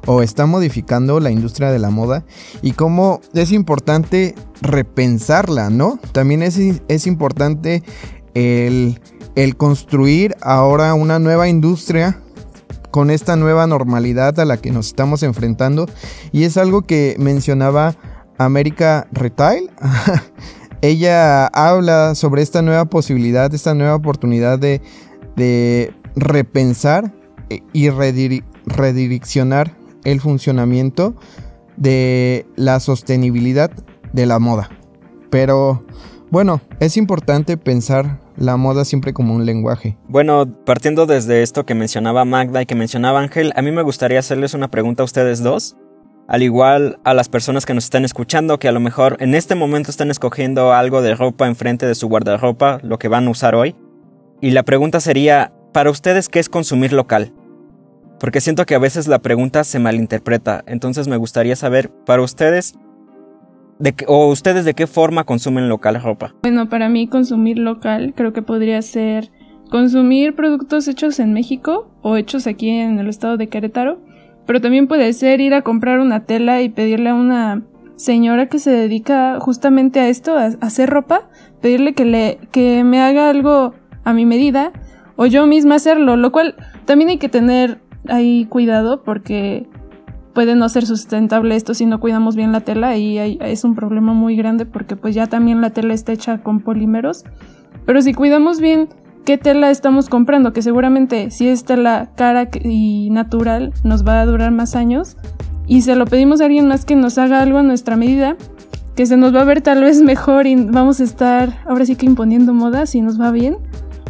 o 0.05 0.21
está 0.21 0.45
modificando 0.45 1.19
la 1.19 1.31
industria 1.31 1.71
de 1.71 1.79
la 1.79 1.89
moda 1.89 2.23
y 2.61 2.71
cómo 2.73 3.21
es 3.33 3.51
importante 3.51 4.35
repensarla, 4.61 5.69
¿no? 5.69 5.99
También 6.11 6.43
es, 6.43 6.59
es 6.87 7.07
importante 7.07 7.83
el, 8.33 8.99
el 9.35 9.57
construir 9.57 10.35
ahora 10.41 10.93
una 10.93 11.19
nueva 11.19 11.47
industria 11.47 12.19
con 12.91 13.09
esta 13.09 13.35
nueva 13.35 13.67
normalidad 13.67 14.39
a 14.39 14.45
la 14.45 14.57
que 14.57 14.71
nos 14.71 14.87
estamos 14.87 15.23
enfrentando 15.23 15.87
y 16.31 16.43
es 16.43 16.55
algo 16.57 16.83
que 16.83 17.15
mencionaba 17.19 17.95
América 18.37 19.07
Retail. 19.11 19.69
Ella 20.81 21.47
habla 21.47 22.15
sobre 22.15 22.41
esta 22.41 22.61
nueva 22.61 22.85
posibilidad, 22.85 23.53
esta 23.53 23.73
nueva 23.73 23.95
oportunidad 23.95 24.59
de, 24.59 24.81
de 25.35 25.93
repensar 26.15 27.13
y 27.73 27.89
redireccionar 27.89 29.75
el 30.05 30.21
funcionamiento 30.21 31.15
de 31.75 32.45
la 32.55 32.79
sostenibilidad 32.79 33.71
de 34.13 34.25
la 34.25 34.39
moda. 34.39 34.69
Pero 35.29 35.83
bueno, 36.31 36.61
es 36.79 36.97
importante 36.97 37.57
pensar 37.57 38.19
la 38.37 38.57
moda 38.57 38.85
siempre 38.85 39.13
como 39.13 39.33
un 39.33 39.45
lenguaje. 39.45 39.97
Bueno, 40.07 40.45
partiendo 40.65 41.05
desde 41.05 41.43
esto 41.43 41.65
que 41.65 41.75
mencionaba 41.75 42.25
Magda 42.25 42.61
y 42.61 42.65
que 42.65 42.75
mencionaba 42.75 43.19
Ángel, 43.19 43.53
a 43.55 43.61
mí 43.61 43.71
me 43.71 43.81
gustaría 43.81 44.19
hacerles 44.19 44.53
una 44.53 44.69
pregunta 44.69 45.03
a 45.03 45.05
ustedes 45.05 45.43
dos. 45.43 45.75
Al 46.27 46.41
igual 46.41 46.97
a 47.03 47.13
las 47.13 47.29
personas 47.29 47.65
que 47.65 47.75
nos 47.75 47.83
están 47.83 48.03
escuchando, 48.03 48.57
que 48.57 48.67
a 48.67 48.71
lo 48.71 48.79
mejor 48.79 49.17
en 49.19 49.35
este 49.35 49.53
momento 49.53 49.91
están 49.91 50.09
escogiendo 50.09 50.73
algo 50.73 51.01
de 51.03 51.13
ropa 51.13 51.47
enfrente 51.47 51.85
de 51.85 51.93
su 51.93 52.07
guardarropa, 52.07 52.79
lo 52.81 52.97
que 52.97 53.07
van 53.07 53.27
a 53.27 53.29
usar 53.29 53.53
hoy. 53.53 53.75
Y 54.41 54.51
la 54.51 54.63
pregunta 54.63 54.99
sería, 54.99 55.53
para 55.71 55.91
ustedes, 55.91 56.27
¿qué 56.27 56.39
es 56.39 56.49
consumir 56.49 56.93
local? 56.93 57.31
Porque 58.25 58.41
siento 58.41 58.65
que 58.65 58.73
a 58.73 58.79
veces 58.79 59.07
la 59.07 59.19
pregunta 59.19 59.63
se 59.63 59.77
malinterpreta. 59.77 60.63
Entonces 60.65 61.07
me 61.07 61.15
gustaría 61.15 61.55
saber, 61.55 61.91
para 62.07 62.23
ustedes, 62.23 62.73
de 63.77 63.93
o 64.07 64.29
ustedes 64.29 64.65
de 64.65 64.73
qué 64.73 64.87
forma 64.87 65.25
consumen 65.25 65.69
local 65.69 66.01
ropa. 66.01 66.33
Bueno, 66.41 66.67
para 66.67 66.89
mí 66.89 67.07
consumir 67.07 67.59
local 67.59 68.15
creo 68.15 68.33
que 68.33 68.41
podría 68.41 68.81
ser 68.81 69.29
consumir 69.69 70.33
productos 70.33 70.87
hechos 70.87 71.19
en 71.19 71.33
México 71.33 71.91
o 72.01 72.17
hechos 72.17 72.47
aquí 72.47 72.71
en 72.71 72.97
el 72.97 73.09
estado 73.09 73.37
de 73.37 73.47
Querétaro. 73.47 74.01
Pero 74.47 74.59
también 74.59 74.87
puede 74.87 75.13
ser 75.13 75.39
ir 75.39 75.53
a 75.53 75.61
comprar 75.61 75.99
una 75.99 76.25
tela 76.25 76.63
y 76.63 76.69
pedirle 76.69 77.09
a 77.11 77.13
una 77.13 77.61
señora 77.95 78.49
que 78.49 78.57
se 78.57 78.71
dedica 78.71 79.39
justamente 79.39 79.99
a 79.99 80.07
esto, 80.07 80.35
a 80.35 80.45
hacer 80.61 80.89
ropa, 80.89 81.29
pedirle 81.61 81.93
que, 81.93 82.05
le, 82.05 82.39
que 82.51 82.83
me 82.83 83.01
haga 83.01 83.29
algo 83.29 83.75
a 84.03 84.13
mi 84.13 84.25
medida 84.25 84.71
o 85.15 85.27
yo 85.27 85.45
misma 85.45 85.75
hacerlo, 85.75 86.15
lo 86.17 86.31
cual 86.31 86.55
también 86.85 87.09
hay 87.09 87.17
que 87.17 87.29
tener 87.29 87.84
ahí 88.09 88.45
cuidado 88.45 89.03
porque 89.03 89.67
puede 90.33 90.55
no 90.55 90.67
ser 90.69 90.85
sustentable 90.85 91.55
esto 91.55 91.73
si 91.73 91.85
no 91.85 91.99
cuidamos 91.99 92.35
bien 92.35 92.51
la 92.51 92.61
tela 92.61 92.97
y 92.97 93.17
es 93.17 93.63
un 93.63 93.73
problema 93.73 94.13
muy 94.13 94.35
grande 94.35 94.65
porque 94.65 94.95
pues 94.95 95.15
ya 95.15 95.27
también 95.27 95.61
la 95.61 95.69
tela 95.69 95.93
está 95.93 96.11
hecha 96.11 96.39
con 96.39 96.59
polímeros. 96.59 97.23
Pero 97.85 98.01
si 98.01 98.13
cuidamos 98.13 98.59
bien 98.59 98.89
qué 99.25 99.37
tela 99.37 99.71
estamos 99.71 100.09
comprando, 100.09 100.53
que 100.53 100.61
seguramente 100.61 101.31
si 101.31 101.47
es 101.47 101.63
tela 101.63 102.11
cara 102.15 102.49
y 102.63 103.09
natural 103.11 103.73
nos 103.83 104.05
va 104.05 104.21
a 104.21 104.25
durar 104.25 104.51
más 104.51 104.75
años, 104.75 105.17
y 105.67 105.81
se 105.81 105.95
lo 105.95 106.05
pedimos 106.05 106.41
a 106.41 106.45
alguien 106.45 106.67
más 106.67 106.85
que 106.85 106.95
nos 106.95 107.17
haga 107.17 107.41
algo 107.41 107.57
a 107.57 107.63
nuestra 107.63 107.95
medida, 107.95 108.37
que 108.95 109.05
se 109.05 109.17
nos 109.17 109.35
va 109.35 109.41
a 109.41 109.45
ver 109.45 109.61
tal 109.61 109.81
vez 109.81 110.01
mejor 110.01 110.47
y 110.47 110.55
vamos 110.55 110.99
a 110.99 111.03
estar 111.03 111.59
ahora 111.65 111.85
sí 111.85 111.95
que 111.95 112.05
imponiendo 112.05 112.53
moda 112.53 112.85
si 112.85 113.01
nos 113.01 113.19
va 113.19 113.31
bien, 113.31 113.57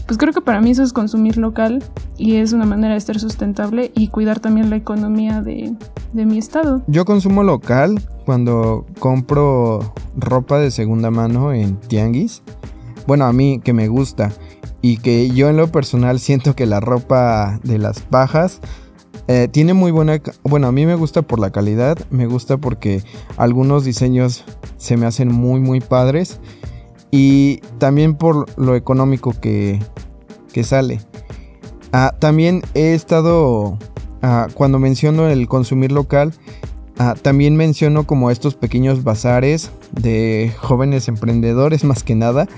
pues 0.05 0.17
creo 0.17 0.33
que 0.33 0.41
para 0.41 0.62
mí 0.62 0.71
eso 0.71 0.83
es 0.83 0.93
consumir 0.93 1.38
local 1.38 1.83
y 2.17 2.35
es 2.35 2.53
una 2.53 2.65
manera 2.65 2.93
de 2.93 2.97
estar 2.97 3.19
sustentable 3.19 3.91
y 3.95 4.09
cuidar 4.09 4.39
también 4.39 4.69
la 4.69 4.75
economía 4.75 5.41
de, 5.41 5.75
mi 6.13 6.38
estado. 6.38 6.83
Yo 6.88 7.05
consumo 7.05 7.43
local 7.43 8.00
cuando 8.25 8.85
compro 9.00 9.93
ropa 10.15 10.59
de 10.59 10.71
segunda 10.71 11.12
mano 11.12 11.53
en 11.53 11.77
tianguis. 11.77 12.43
Bueno, 13.07 13.25
a 13.25 13.33
mí 13.33 13.59
que 13.63 13.74
me 13.74 13.88
gusta 13.88 14.31
y 14.81 14.97
que 14.97 15.29
yo 15.31 15.50
en 15.50 15.57
lo 15.57 15.71
personal 15.71 16.19
siento 16.19 16.55
que 16.55 16.65
la 16.65 16.79
ropa 16.79 17.59
de 17.63 17.79
las 17.79 18.01
pajas 18.01 18.62
eh, 19.27 19.47
tiene 19.51 19.74
muy 19.74 19.91
buena... 19.91 20.21
Bueno, 20.43 20.67
a 20.67 20.71
mí 20.71 20.85
me 20.85 20.95
gusta 20.95 21.24
por 21.24 21.39
la 21.39 21.51
calidad, 21.51 21.97
me 22.12 22.27
gusta 22.27 22.57
porque 22.57 23.01
algunos 23.38 23.83
diseños 23.83 24.43
se 24.77 24.97
me 24.97 25.07
hacen 25.07 25.31
muy 25.31 25.59
muy 25.59 25.79
padres 25.79 26.39
y 27.17 27.62
también 27.77 28.15
por 28.15 28.45
lo 28.60 28.75
económico 28.75 29.34
que, 29.39 29.79
que 30.51 30.65
sale. 30.65 31.00
Ah, 31.93 32.13
también 32.19 32.62
he 32.74 32.93
estado, 32.93 33.77
ah, 34.22 34.48
cuando 34.53 34.79
menciono 34.79 35.29
el 35.29 35.48
consumir 35.48 35.93
local, 35.93 36.34
ah, 36.98 37.15
también 37.22 37.55
menciono 37.55 38.05
como 38.05 38.31
estos 38.31 38.55
pequeños 38.55 39.05
bazares 39.05 39.72
de 39.93 40.51
jóvenes 40.57 41.07
emprendedores 41.07 41.84
más 41.86 42.03
que 42.03 42.15
nada, 42.15 42.50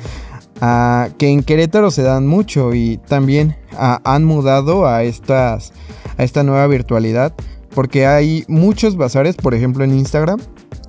que 1.19 1.29
en 1.29 1.43
Querétaro 1.43 1.91
se 1.91 2.01
dan 2.01 2.25
mucho 2.25 2.73
y 2.73 2.97
también 2.97 3.55
han 3.77 4.25
mudado 4.25 4.87
a, 4.87 5.03
estas, 5.03 5.71
a 6.17 6.23
esta 6.23 6.41
nueva 6.41 6.65
virtualidad 6.65 7.35
porque 7.75 8.07
hay 8.07 8.43
muchos 8.47 8.97
bazares, 8.97 9.35
por 9.35 9.53
ejemplo 9.53 9.83
en 9.83 9.93
Instagram, 9.93 10.39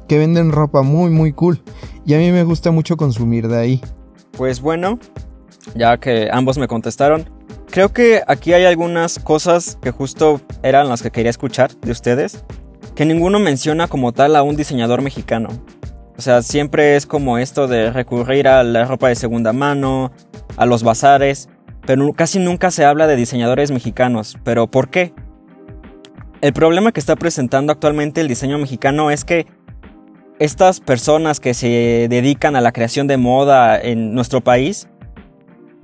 que 0.08 0.16
venden 0.16 0.52
ropa 0.52 0.80
muy 0.80 1.10
muy 1.10 1.34
cool 1.34 1.60
y 2.08 2.14
a 2.14 2.18
mí 2.18 2.32
me 2.32 2.42
gusta 2.42 2.70
mucho 2.70 2.96
consumir 2.96 3.48
de 3.48 3.58
ahí. 3.58 3.82
Pues 4.32 4.62
bueno, 4.62 4.98
ya 5.74 5.98
que 5.98 6.30
ambos 6.32 6.56
me 6.56 6.66
contestaron, 6.66 7.28
creo 7.70 7.92
que 7.92 8.22
aquí 8.26 8.54
hay 8.54 8.64
algunas 8.64 9.18
cosas 9.18 9.78
que 9.82 9.90
justo 9.90 10.40
eran 10.62 10.88
las 10.88 11.02
que 11.02 11.10
quería 11.10 11.28
escuchar 11.28 11.70
de 11.70 11.92
ustedes, 11.92 12.46
que 12.94 13.04
ninguno 13.04 13.38
menciona 13.38 13.88
como 13.88 14.12
tal 14.12 14.36
a 14.36 14.42
un 14.42 14.56
diseñador 14.56 15.02
mexicano. 15.02 15.50
O 16.16 16.22
sea, 16.22 16.40
siempre 16.40 16.96
es 16.96 17.04
como 17.04 17.36
esto 17.36 17.68
de 17.68 17.90
recurrir 17.90 18.48
a 18.48 18.64
la 18.64 18.86
ropa 18.86 19.08
de 19.08 19.14
segunda 19.14 19.52
mano, 19.52 20.10
a 20.56 20.64
los 20.64 20.82
bazares, 20.82 21.50
pero 21.86 22.10
casi 22.14 22.38
nunca 22.38 22.70
se 22.70 22.86
habla 22.86 23.06
de 23.06 23.16
diseñadores 23.16 23.70
mexicanos. 23.70 24.38
¿Pero 24.44 24.66
por 24.66 24.88
qué? 24.88 25.12
El 26.40 26.54
problema 26.54 26.90
que 26.90 27.00
está 27.00 27.16
presentando 27.16 27.70
actualmente 27.70 28.22
el 28.22 28.28
diseño 28.28 28.56
mexicano 28.56 29.10
es 29.10 29.26
que 29.26 29.46
estas 30.38 30.80
personas 30.80 31.40
que 31.40 31.54
se 31.54 32.06
dedican 32.08 32.56
a 32.56 32.60
la 32.60 32.72
creación 32.72 33.06
de 33.06 33.16
moda 33.16 33.80
en 33.80 34.14
nuestro 34.14 34.40
país 34.40 34.88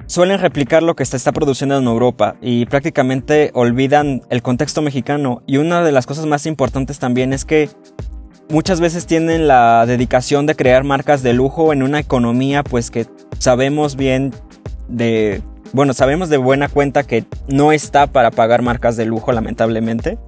suelen 0.06 0.38
replicar 0.38 0.82
lo 0.82 0.94
que 0.94 1.04
se 1.04 1.16
está 1.16 1.32
produciendo 1.32 1.78
en 1.78 1.84
Europa 1.84 2.36
y 2.40 2.66
prácticamente 2.66 3.50
olvidan 3.54 4.22
el 4.30 4.42
contexto 4.42 4.82
mexicano. 4.82 5.40
Y 5.46 5.56
una 5.56 5.82
de 5.82 5.92
las 5.92 6.06
cosas 6.06 6.26
más 6.26 6.46
importantes 6.46 6.98
también 6.98 7.32
es 7.32 7.44
que 7.44 7.68
muchas 8.48 8.80
veces 8.80 9.06
tienen 9.06 9.48
la 9.48 9.86
dedicación 9.86 10.46
de 10.46 10.54
crear 10.54 10.84
marcas 10.84 11.22
de 11.22 11.32
lujo 11.32 11.72
en 11.72 11.82
una 11.82 11.98
economía 11.98 12.62
pues 12.62 12.90
que 12.90 13.06
sabemos 13.38 13.96
bien 13.96 14.32
de 14.88 15.42
bueno, 15.72 15.92
sabemos 15.92 16.28
de 16.28 16.36
buena 16.36 16.68
cuenta 16.68 17.02
que 17.02 17.24
no 17.48 17.72
está 17.72 18.06
para 18.06 18.30
pagar 18.30 18.62
marcas 18.62 18.96
de 18.96 19.06
lujo 19.06 19.32
lamentablemente. 19.32 20.18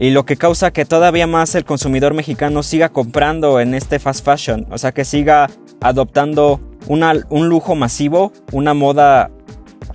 Y 0.00 0.10
lo 0.12 0.24
que 0.24 0.38
causa 0.38 0.70
que 0.70 0.86
todavía 0.86 1.26
más 1.26 1.54
el 1.54 1.66
consumidor 1.66 2.14
mexicano 2.14 2.62
siga 2.62 2.88
comprando 2.88 3.60
en 3.60 3.74
este 3.74 3.98
fast 3.98 4.24
fashion, 4.24 4.66
o 4.70 4.78
sea, 4.78 4.92
que 4.92 5.04
siga 5.04 5.50
adoptando 5.82 6.58
un 6.86 7.48
lujo 7.50 7.74
masivo, 7.74 8.32
una 8.50 8.72
moda, 8.72 9.30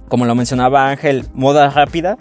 como 0.08 0.26
lo 0.26 0.36
mencionaba 0.36 0.90
Ángel, 0.90 1.26
moda 1.34 1.72
rápida, 1.72 2.18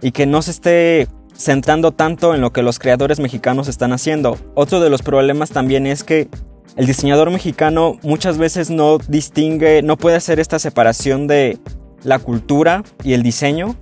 y 0.00 0.12
que 0.12 0.26
no 0.26 0.42
se 0.42 0.52
esté 0.52 1.08
centrando 1.34 1.90
tanto 1.90 2.36
en 2.36 2.40
lo 2.40 2.52
que 2.52 2.62
los 2.62 2.78
creadores 2.78 3.18
mexicanos 3.18 3.66
están 3.66 3.92
haciendo. 3.92 4.38
Otro 4.54 4.78
de 4.78 4.88
los 4.88 5.02
problemas 5.02 5.50
también 5.50 5.88
es 5.88 6.04
que 6.04 6.28
el 6.76 6.86
diseñador 6.86 7.32
mexicano 7.32 7.98
muchas 8.02 8.38
veces 8.38 8.70
no 8.70 8.98
distingue, 8.98 9.82
no 9.82 9.96
puede 9.96 10.14
hacer 10.14 10.38
esta 10.38 10.60
separación 10.60 11.26
de 11.26 11.58
la 12.04 12.20
cultura 12.20 12.84
y 13.02 13.14
el 13.14 13.24
diseño. 13.24 13.74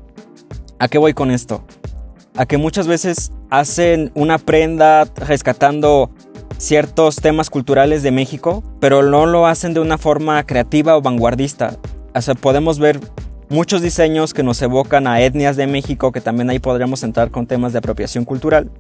¿A 0.78 0.88
qué 0.88 0.96
voy 0.96 1.12
con 1.12 1.30
esto? 1.30 1.62
A 2.36 2.44
que 2.44 2.58
muchas 2.58 2.86
veces 2.86 3.32
hacen 3.48 4.12
una 4.14 4.38
prenda 4.38 5.06
rescatando 5.16 6.10
ciertos 6.58 7.16
temas 7.16 7.48
culturales 7.48 8.02
de 8.02 8.10
México, 8.10 8.62
pero 8.78 9.02
no 9.02 9.24
lo 9.26 9.46
hacen 9.46 9.72
de 9.72 9.80
una 9.80 9.96
forma 9.96 10.44
creativa 10.44 10.96
o 10.96 11.02
vanguardista. 11.02 11.78
O 12.14 12.20
sea, 12.20 12.34
podemos 12.34 12.78
ver 12.78 13.00
muchos 13.48 13.80
diseños 13.80 14.34
que 14.34 14.42
nos 14.42 14.60
evocan 14.60 15.06
a 15.06 15.20
etnias 15.20 15.56
de 15.56 15.66
México, 15.66 16.12
que 16.12 16.20
también 16.20 16.50
ahí 16.50 16.58
podríamos 16.58 17.02
entrar 17.02 17.30
con 17.30 17.46
temas 17.46 17.72
de 17.72 17.78
apropiación 17.78 18.24
cultural. 18.24 18.70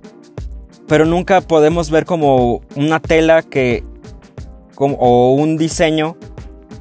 Pero 0.86 1.06
nunca 1.06 1.40
podemos 1.40 1.90
ver 1.90 2.04
como 2.04 2.60
una 2.74 3.00
tela 3.00 3.42
que 3.42 3.84
o 4.78 5.32
un 5.32 5.56
diseño 5.56 6.16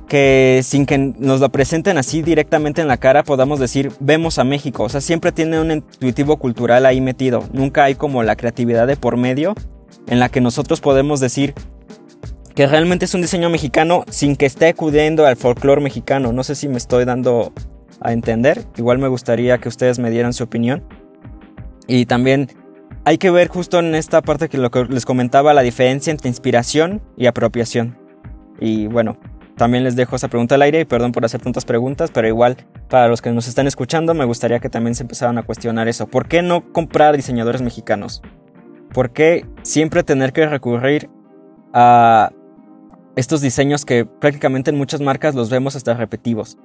que 0.05 0.61
sin 0.63 0.85
que 0.85 0.97
nos 0.97 1.39
lo 1.39 1.49
presenten 1.49 1.97
así 1.97 2.21
directamente 2.21 2.81
en 2.81 2.87
la 2.87 2.97
cara 2.97 3.23
podamos 3.23 3.59
decir 3.59 3.91
vemos 3.99 4.39
a 4.39 4.43
México. 4.43 4.83
O 4.83 4.89
sea, 4.89 5.01
siempre 5.01 5.31
tiene 5.31 5.59
un 5.59 5.71
intuitivo 5.71 6.37
cultural 6.37 6.85
ahí 6.85 7.01
metido. 7.01 7.43
Nunca 7.51 7.83
hay 7.83 7.95
como 7.95 8.23
la 8.23 8.35
creatividad 8.35 8.87
de 8.87 8.95
por 8.97 9.17
medio 9.17 9.55
en 10.07 10.19
la 10.19 10.29
que 10.29 10.41
nosotros 10.41 10.81
podemos 10.81 11.19
decir 11.19 11.53
que 12.55 12.67
realmente 12.67 13.05
es 13.05 13.13
un 13.13 13.21
diseño 13.21 13.49
mexicano 13.49 14.05
sin 14.09 14.35
que 14.35 14.45
esté 14.45 14.67
acudiendo 14.67 15.25
al 15.25 15.35
folclore 15.35 15.81
mexicano. 15.81 16.31
No 16.31 16.43
sé 16.43 16.55
si 16.55 16.67
me 16.67 16.77
estoy 16.77 17.03
dando 17.03 17.51
a 17.99 18.13
entender. 18.13 18.63
Igual 18.77 18.97
me 18.97 19.09
gustaría 19.09 19.57
que 19.57 19.67
ustedes 19.67 19.99
me 19.99 20.09
dieran 20.09 20.33
su 20.33 20.45
opinión. 20.45 20.83
Y 21.87 22.05
también 22.05 22.49
hay 23.03 23.17
que 23.17 23.29
ver 23.29 23.49
justo 23.49 23.79
en 23.79 23.93
esta 23.93 24.21
parte 24.21 24.49
que 24.49 24.57
lo 24.57 24.71
que 24.71 24.85
les 24.85 25.05
comentaba 25.05 25.53
la 25.53 25.61
diferencia 25.61 26.11
entre 26.11 26.29
inspiración 26.29 27.01
y 27.17 27.25
apropiación. 27.25 27.97
Y 28.59 28.87
bueno, 28.87 29.17
también 29.57 29.83
les 29.83 29.95
dejo 29.95 30.15
esa 30.15 30.27
pregunta 30.27 30.55
al 30.55 30.61
aire 30.61 30.81
y 30.81 30.85
perdón 30.85 31.11
por 31.11 31.25
hacer 31.25 31.41
tantas 31.41 31.65
preguntas, 31.65 32.11
pero 32.11 32.27
igual 32.27 32.57
para 32.89 33.07
los 33.07 33.21
que 33.21 33.31
nos 33.31 33.47
están 33.47 33.67
escuchando 33.67 34.13
me 34.13 34.25
gustaría 34.25 34.59
que 34.59 34.69
también 34.69 34.95
se 34.95 35.03
empezaran 35.03 35.37
a 35.37 35.43
cuestionar 35.43 35.87
eso. 35.87 36.07
¿Por 36.07 36.27
qué 36.27 36.41
no 36.41 36.71
comprar 36.73 37.15
diseñadores 37.15 37.61
mexicanos? 37.61 38.21
¿Por 38.93 39.11
qué 39.11 39.45
siempre 39.63 40.03
tener 40.03 40.33
que 40.33 40.45
recurrir 40.45 41.09
a 41.73 42.31
estos 43.15 43.41
diseños 43.41 43.85
que 43.85 44.05
prácticamente 44.05 44.71
en 44.71 44.77
muchas 44.77 45.01
marcas 45.01 45.35
los 45.35 45.49
vemos 45.49 45.75
hasta 45.75 45.93
repetitivos? 45.93 46.57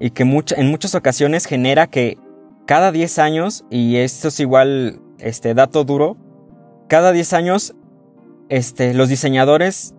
y 0.00 0.10
que 0.10 0.22
en 0.22 0.70
muchas 0.70 0.94
ocasiones 0.94 1.46
genera 1.46 1.86
que 1.88 2.18
cada 2.66 2.92
10 2.92 3.18
años, 3.18 3.64
y 3.70 3.96
esto 3.96 4.28
es 4.28 4.40
igual 4.40 5.00
este 5.18 5.54
dato 5.54 5.84
duro, 5.84 6.16
cada 6.88 7.12
10 7.12 7.32
años 7.32 7.74
este, 8.48 8.94
los 8.94 9.08
diseñadores 9.08 9.94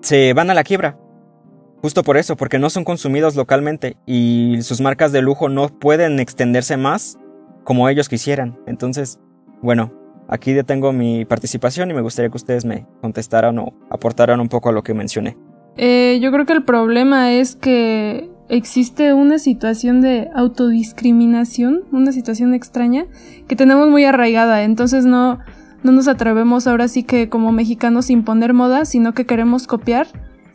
se 0.00 0.32
van 0.34 0.50
a 0.50 0.54
la 0.54 0.64
quiebra. 0.64 0.98
Justo 1.82 2.04
por 2.04 2.16
eso, 2.16 2.36
porque 2.36 2.60
no 2.60 2.70
son 2.70 2.84
consumidos 2.84 3.34
localmente 3.34 3.96
y 4.06 4.58
sus 4.62 4.80
marcas 4.80 5.10
de 5.10 5.20
lujo 5.20 5.48
no 5.48 5.68
pueden 5.68 6.20
extenderse 6.20 6.76
más 6.76 7.18
como 7.64 7.88
ellos 7.88 8.08
quisieran. 8.08 8.56
Entonces, 8.68 9.18
bueno, 9.62 9.92
aquí 10.28 10.52
detengo 10.52 10.92
mi 10.92 11.24
participación 11.24 11.90
y 11.90 11.94
me 11.94 12.00
gustaría 12.00 12.30
que 12.30 12.36
ustedes 12.36 12.64
me 12.64 12.86
contestaran 13.00 13.58
o 13.58 13.72
aportaran 13.90 14.38
un 14.38 14.48
poco 14.48 14.68
a 14.68 14.72
lo 14.72 14.84
que 14.84 14.94
mencioné. 14.94 15.36
Eh, 15.76 16.20
yo 16.22 16.30
creo 16.30 16.46
que 16.46 16.52
el 16.52 16.62
problema 16.62 17.32
es 17.32 17.56
que 17.56 18.30
existe 18.48 19.12
una 19.12 19.40
situación 19.40 20.00
de 20.00 20.30
autodiscriminación, 20.36 21.82
una 21.90 22.12
situación 22.12 22.54
extraña 22.54 23.06
que 23.48 23.56
tenemos 23.56 23.88
muy 23.88 24.04
arraigada, 24.04 24.62
entonces 24.62 25.04
no, 25.04 25.40
no 25.82 25.90
nos 25.90 26.06
atrevemos 26.06 26.68
ahora 26.68 26.86
sí 26.86 27.02
que 27.02 27.28
como 27.28 27.50
mexicanos 27.50 28.08
imponer 28.08 28.52
moda, 28.52 28.84
sino 28.84 29.14
que 29.14 29.26
queremos 29.26 29.66
copiar. 29.66 30.06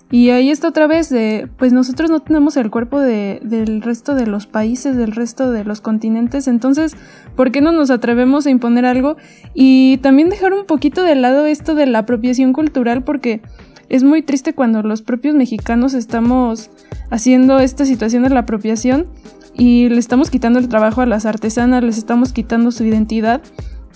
Y 0.09 0.29
ahí 0.29 0.51
está 0.51 0.69
otra 0.69 0.87
vez 0.87 1.09
de, 1.09 1.49
pues 1.57 1.73
nosotros 1.73 2.09
no 2.09 2.21
tenemos 2.21 2.55
el 2.55 2.71
cuerpo 2.71 3.01
de, 3.01 3.41
del 3.43 3.81
resto 3.81 4.15
de 4.15 4.25
los 4.25 4.47
países, 4.47 4.95
del 4.95 5.11
resto 5.11 5.51
de 5.51 5.65
los 5.65 5.81
continentes, 5.81 6.47
entonces, 6.47 6.95
¿por 7.35 7.51
qué 7.51 7.59
no 7.59 7.73
nos 7.73 7.89
atrevemos 7.89 8.45
a 8.45 8.49
imponer 8.49 8.85
algo? 8.85 9.17
Y 9.53 9.97
también 9.97 10.29
dejar 10.29 10.53
un 10.53 10.65
poquito 10.65 11.03
de 11.03 11.15
lado 11.15 11.45
esto 11.45 11.75
de 11.75 11.87
la 11.87 11.99
apropiación 11.99 12.53
cultural, 12.53 13.03
porque 13.03 13.41
es 13.89 14.03
muy 14.03 14.21
triste 14.21 14.53
cuando 14.53 14.81
los 14.81 15.01
propios 15.01 15.35
mexicanos 15.35 15.93
estamos 15.93 16.69
haciendo 17.09 17.59
esta 17.59 17.85
situación 17.85 18.23
de 18.23 18.29
la 18.29 18.41
apropiación 18.41 19.07
y 19.53 19.89
le 19.89 19.99
estamos 19.99 20.29
quitando 20.29 20.59
el 20.59 20.69
trabajo 20.69 21.01
a 21.01 21.05
las 21.05 21.25
artesanas, 21.25 21.83
les 21.83 21.97
estamos 21.97 22.31
quitando 22.31 22.71
su 22.71 22.85
identidad 22.85 23.41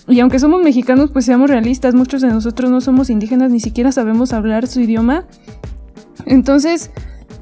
Y 0.08 0.18
aunque 0.20 0.38
somos 0.38 0.62
mexicanos, 0.62 1.10
pues 1.10 1.24
seamos 1.24 1.48
realistas, 1.48 1.94
muchos 1.94 2.22
de 2.22 2.28
nosotros 2.28 2.70
no 2.70 2.80
somos 2.80 3.08
indígenas, 3.08 3.50
ni 3.50 3.60
siquiera 3.60 3.92
sabemos 3.92 4.32
hablar 4.32 4.66
su 4.66 4.80
idioma. 4.80 5.24
Entonces, 6.26 6.90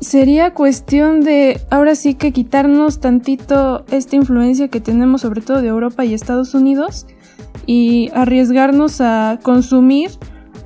sería 0.01 0.55
cuestión 0.55 1.21
de 1.21 1.61
ahora 1.71 1.95
sí 1.95 2.15
que 2.15 2.33
quitarnos 2.33 3.01
tantito 3.01 3.85
esta 3.91 4.17
influencia 4.17 4.69
que 4.69 4.81
tenemos 4.81 5.21
sobre 5.21 5.43
todo 5.43 5.61
de 5.61 5.69
Europa 5.69 6.05
y 6.05 6.15
Estados 6.15 6.55
Unidos 6.55 7.07
y 7.67 8.11
arriesgarnos 8.15 9.01
a 9.01 9.39
consumir 9.43 10.11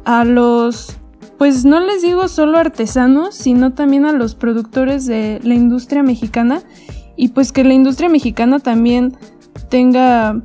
a 0.04 0.24
los 0.24 0.96
pues 1.38 1.64
no 1.64 1.80
les 1.80 2.00
digo 2.02 2.28
solo 2.28 2.58
artesanos, 2.58 3.34
sino 3.34 3.72
también 3.72 4.04
a 4.04 4.12
los 4.12 4.36
productores 4.36 5.04
de 5.04 5.40
la 5.42 5.54
industria 5.54 6.02
mexicana 6.02 6.62
y 7.16 7.28
pues 7.28 7.50
que 7.50 7.64
la 7.64 7.74
industria 7.74 8.08
mexicana 8.08 8.60
también 8.60 9.16
tenga 9.68 10.40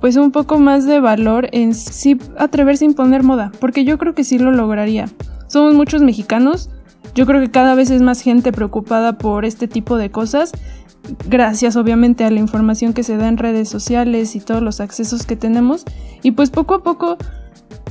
pues 0.00 0.16
un 0.16 0.32
poco 0.32 0.58
más 0.58 0.84
de 0.84 1.00
valor 1.00 1.48
en 1.52 1.74
sí 1.74 2.18
atreverse 2.38 2.84
a 2.84 2.88
imponer 2.88 3.22
moda, 3.22 3.52
porque 3.60 3.84
yo 3.84 3.98
creo 3.98 4.14
que 4.14 4.24
sí 4.24 4.38
lo 4.38 4.50
lograría. 4.50 5.08
Somos 5.46 5.74
muchos 5.74 6.02
mexicanos, 6.02 6.70
yo 7.14 7.26
creo 7.26 7.40
que 7.40 7.50
cada 7.50 7.74
vez 7.74 7.90
es 7.90 8.02
más 8.02 8.20
gente 8.20 8.52
preocupada 8.52 9.18
por 9.18 9.44
este 9.44 9.68
tipo 9.68 9.96
de 9.96 10.10
cosas, 10.10 10.52
gracias 11.28 11.76
obviamente 11.76 12.24
a 12.24 12.30
la 12.30 12.38
información 12.38 12.92
que 12.92 13.02
se 13.02 13.16
da 13.16 13.28
en 13.28 13.36
redes 13.36 13.68
sociales 13.68 14.36
y 14.36 14.40
todos 14.40 14.62
los 14.62 14.80
accesos 14.80 15.26
que 15.26 15.36
tenemos, 15.36 15.84
y 16.22 16.32
pues 16.32 16.50
poco 16.50 16.74
a 16.74 16.82
poco 16.82 17.16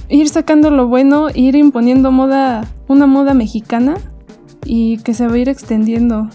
ir 0.09 0.27
sacando 0.29 0.71
lo 0.71 0.87
bueno, 0.87 1.27
ir 1.33 1.55
imponiendo 1.55 2.11
moda, 2.11 2.67
una 2.87 3.07
moda 3.07 3.33
mexicana 3.33 3.95
y 4.65 4.97
que 4.99 5.13
se 5.13 5.27
va 5.27 5.33
a 5.33 5.37
ir 5.37 5.49
extendiendo. 5.49 6.29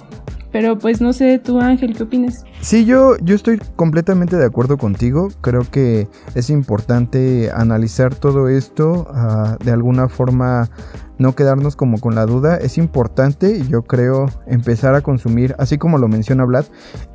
Pero 0.52 0.78
pues 0.78 1.02
no 1.02 1.12
sé, 1.12 1.38
tú 1.38 1.60
Ángel, 1.60 1.94
¿qué 1.94 2.04
opinas? 2.04 2.44
Sí, 2.62 2.86
yo, 2.86 3.18
yo 3.18 3.34
estoy 3.34 3.60
completamente 3.76 4.36
de 4.36 4.46
acuerdo 4.46 4.78
contigo. 4.78 5.28
Creo 5.42 5.62
que 5.70 6.08
es 6.34 6.48
importante 6.48 7.50
analizar 7.52 8.14
todo 8.14 8.48
esto, 8.48 9.06
uh, 9.10 9.62
de 9.62 9.70
alguna 9.70 10.08
forma 10.08 10.70
no 11.18 11.34
quedarnos 11.34 11.76
como 11.76 11.98
con 12.00 12.14
la 12.14 12.26
duda. 12.26 12.56
Es 12.56 12.78
importante, 12.78 13.62
yo 13.66 13.82
creo, 13.82 14.26
empezar 14.46 14.94
a 14.94 15.00
consumir, 15.00 15.54
así 15.58 15.78
como 15.78 15.98
lo 15.98 16.08
menciona 16.08 16.44
Vlad, 16.44 16.66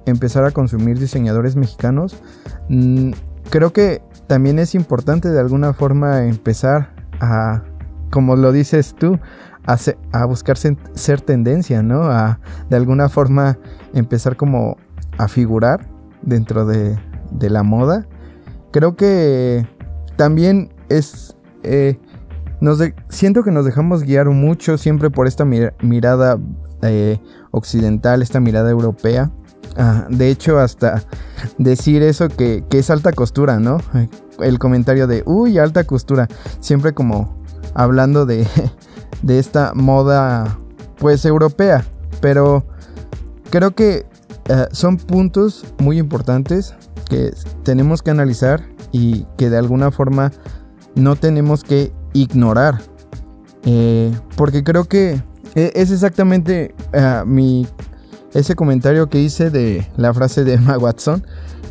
empezar 0.06 0.46
a 0.46 0.52
consumir 0.52 1.00
diseñadores 1.00 1.56
mexicanos. 1.56 2.22
Mm, 2.70 3.12
creo 3.50 3.74
que 3.74 4.02
también 4.28 4.60
es 4.60 4.76
importante 4.76 5.30
de 5.30 5.40
alguna 5.40 5.74
forma 5.74 6.26
empezar 6.26 6.94
a, 7.20 7.64
como 8.12 8.36
lo 8.36 8.52
dices 8.52 8.96
tú, 8.98 9.20
a, 9.68 9.78
a 10.12 10.26
buscar 10.26 10.58
ser 10.58 11.22
tendencia, 11.22 11.84
¿no? 11.84 12.04
A 12.04 12.40
de 12.70 12.76
alguna 12.78 13.10
forma 13.10 13.58
empezar 13.94 14.36
como 14.36 14.78
a 15.18 15.28
figurar 15.28 15.88
dentro 16.24 16.66
de, 16.66 16.98
de 17.32 17.50
la 17.50 17.64
moda. 17.64 18.08
Creo 18.72 18.96
que 18.96 19.68
también 20.16 20.74
es... 20.90 21.36
Eh, 21.64 22.00
siento 23.10 23.44
que 23.44 23.52
nos 23.52 23.66
dejamos 23.66 24.04
guiar 24.04 24.30
mucho 24.30 24.78
siempre 24.78 25.10
por 25.10 25.28
esta 25.28 25.46
mirada 25.46 26.40
eh, 26.82 27.20
occidental, 27.52 28.22
esta 28.22 28.40
mirada 28.40 28.70
europea. 28.70 29.32
Ah, 29.78 30.06
de 30.10 30.30
hecho, 30.30 30.60
hasta 30.60 31.04
decir 31.58 32.04
eso 32.04 32.28
que, 32.28 32.64
es 32.72 32.90
alta 32.90 33.14
costura, 33.14 33.60
¿no? 33.60 33.78
El 34.40 34.60
comentario 34.60 35.08
de, 35.08 35.24
uy, 35.26 35.58
alta 35.58 35.86
costura. 35.86 36.28
Siempre 36.60 36.94
como 36.94 37.42
hablando 37.74 38.26
de, 38.26 38.48
de 39.22 39.40
esta 39.40 39.74
moda, 39.74 40.60
pues, 40.98 41.26
europea. 41.26 41.86
Pero 42.22 42.66
creo 43.50 43.72
que 43.72 44.06
eh, 44.50 44.68
son 44.72 44.98
puntos 44.98 45.66
muy 45.80 45.98
importantes 45.98 46.76
que 47.10 47.34
tenemos 47.64 48.02
que 48.02 48.12
analizar 48.12 48.64
y 48.92 49.26
que 49.38 49.50
de 49.50 49.58
alguna 49.58 49.92
forma 49.92 50.32
no 50.96 51.16
tenemos 51.16 51.64
que 51.64 51.92
ignorar. 52.14 52.82
Eh, 53.64 54.12
porque 54.36 54.64
creo 54.64 54.86
que 54.86 55.22
e, 55.56 55.72
es 55.76 55.92
exactamente 55.92 56.74
uh, 56.94 57.26
mi 57.26 57.68
ese 58.34 58.56
comentario 58.56 59.10
que 59.10 59.20
hice 59.20 59.50
de 59.50 59.86
la 59.98 60.14
frase 60.14 60.44
de 60.44 60.54
Emma 60.54 60.78
Watson, 60.78 61.26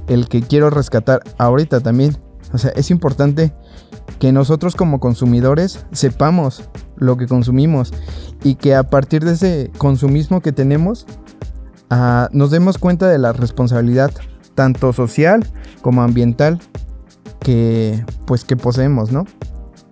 el 0.09 0.29
que 0.29 0.42
quiero 0.42 0.70
rescatar 0.70 1.22
ahorita 1.38 1.81
también. 1.81 2.16
O 2.53 2.59
sea, 2.59 2.70
es 2.76 2.90
importante 2.90 3.53
que 4.18 4.33
nosotros 4.33 4.76
como 4.76 5.00
consumidores 5.00 5.87
sepamos 5.92 6.64
lo 6.96 7.16
que 7.16 7.26
consumimos 7.26 7.92
y 8.42 8.57
que 8.57 8.74
a 8.74 8.83
partir 8.85 9.24
de 9.24 9.33
ese 9.33 9.70
consumismo 9.79 10.40
que 10.42 10.53
tenemos 10.53 11.07
uh, 11.90 12.26
nos 12.33 12.50
demos 12.50 12.76
cuenta 12.76 13.09
de 13.09 13.18
la 13.18 13.33
responsabilidad 13.33 14.11
tanto 14.55 14.92
social 14.92 15.46
como 15.81 16.03
ambiental 16.03 16.61
que 17.40 18.05
pues 18.26 18.44
que 18.44 18.57
poseemos, 18.57 19.12
¿no? 19.12 19.24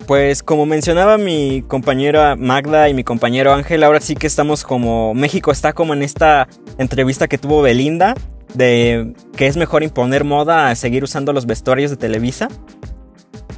Pues 0.08 0.42
como 0.42 0.64
mencionaba 0.64 1.18
mi 1.18 1.62
compañera 1.68 2.34
Magda 2.34 2.88
y 2.88 2.94
mi 2.94 3.04
compañero 3.04 3.52
Ángel, 3.52 3.84
ahora 3.84 4.00
sí 4.00 4.14
que 4.14 4.26
estamos 4.26 4.64
como 4.64 5.12
México 5.12 5.52
está 5.52 5.74
como 5.74 5.92
en 5.92 6.02
esta 6.02 6.48
entrevista 6.78 7.28
que 7.28 7.36
tuvo 7.36 7.60
Belinda 7.60 8.14
de 8.54 9.12
que 9.36 9.48
es 9.48 9.58
mejor 9.58 9.82
imponer 9.82 10.24
moda 10.24 10.70
a 10.70 10.74
seguir 10.76 11.04
usando 11.04 11.34
los 11.34 11.44
vestuarios 11.44 11.90
de 11.90 11.98
Televisa. 11.98 12.48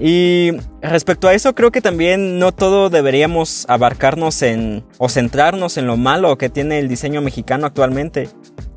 Y 0.01 0.51
respecto 0.83 1.29
a 1.29 1.35
eso, 1.35 1.55
creo 1.55 1.71
que 1.71 1.83
también 1.83 2.41
no 2.41 2.51
todo 2.51 2.91
deberíamos 2.91 3.65
abarcarnos 3.69 4.43
en 4.43 4.85
o 4.99 5.09
centrarnos 5.09 5.77
en 5.77 5.87
lo 5.87 5.97
malo 5.97 6.37
que 6.37 6.49
tiene 6.49 6.81
el 6.81 6.89
diseño 6.89 7.23
mexicano 7.23 7.69
actualmente. 7.69 8.29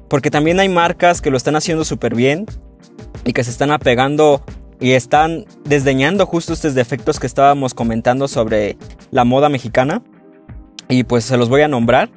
Porque 0.10 0.30
también 0.30 0.60
hay 0.60 0.70
marcas 0.70 1.22
que 1.22 1.32
lo 1.32 1.38
están 1.38 1.56
haciendo 1.56 1.86
súper 1.86 2.14
bien 2.14 2.46
y 3.26 3.34
que 3.34 3.44
se 3.44 3.50
están 3.50 3.72
apegando 3.72 4.44
y 4.84 4.96
están 4.96 5.46
desdeñando 5.64 6.26
justo 6.26 6.52
estos 6.52 6.76
defectos 6.76 7.18
que 7.18 7.26
estábamos 7.26 7.74
comentando 7.74 8.28
sobre 8.28 8.76
la 9.12 9.24
moda 9.24 9.48
mexicana. 9.48 10.04
Y 10.90 11.06
pues 11.06 11.24
se 11.24 11.38
los 11.38 11.48
voy 11.48 11.62
a 11.62 11.70
nombrar. 11.70 12.10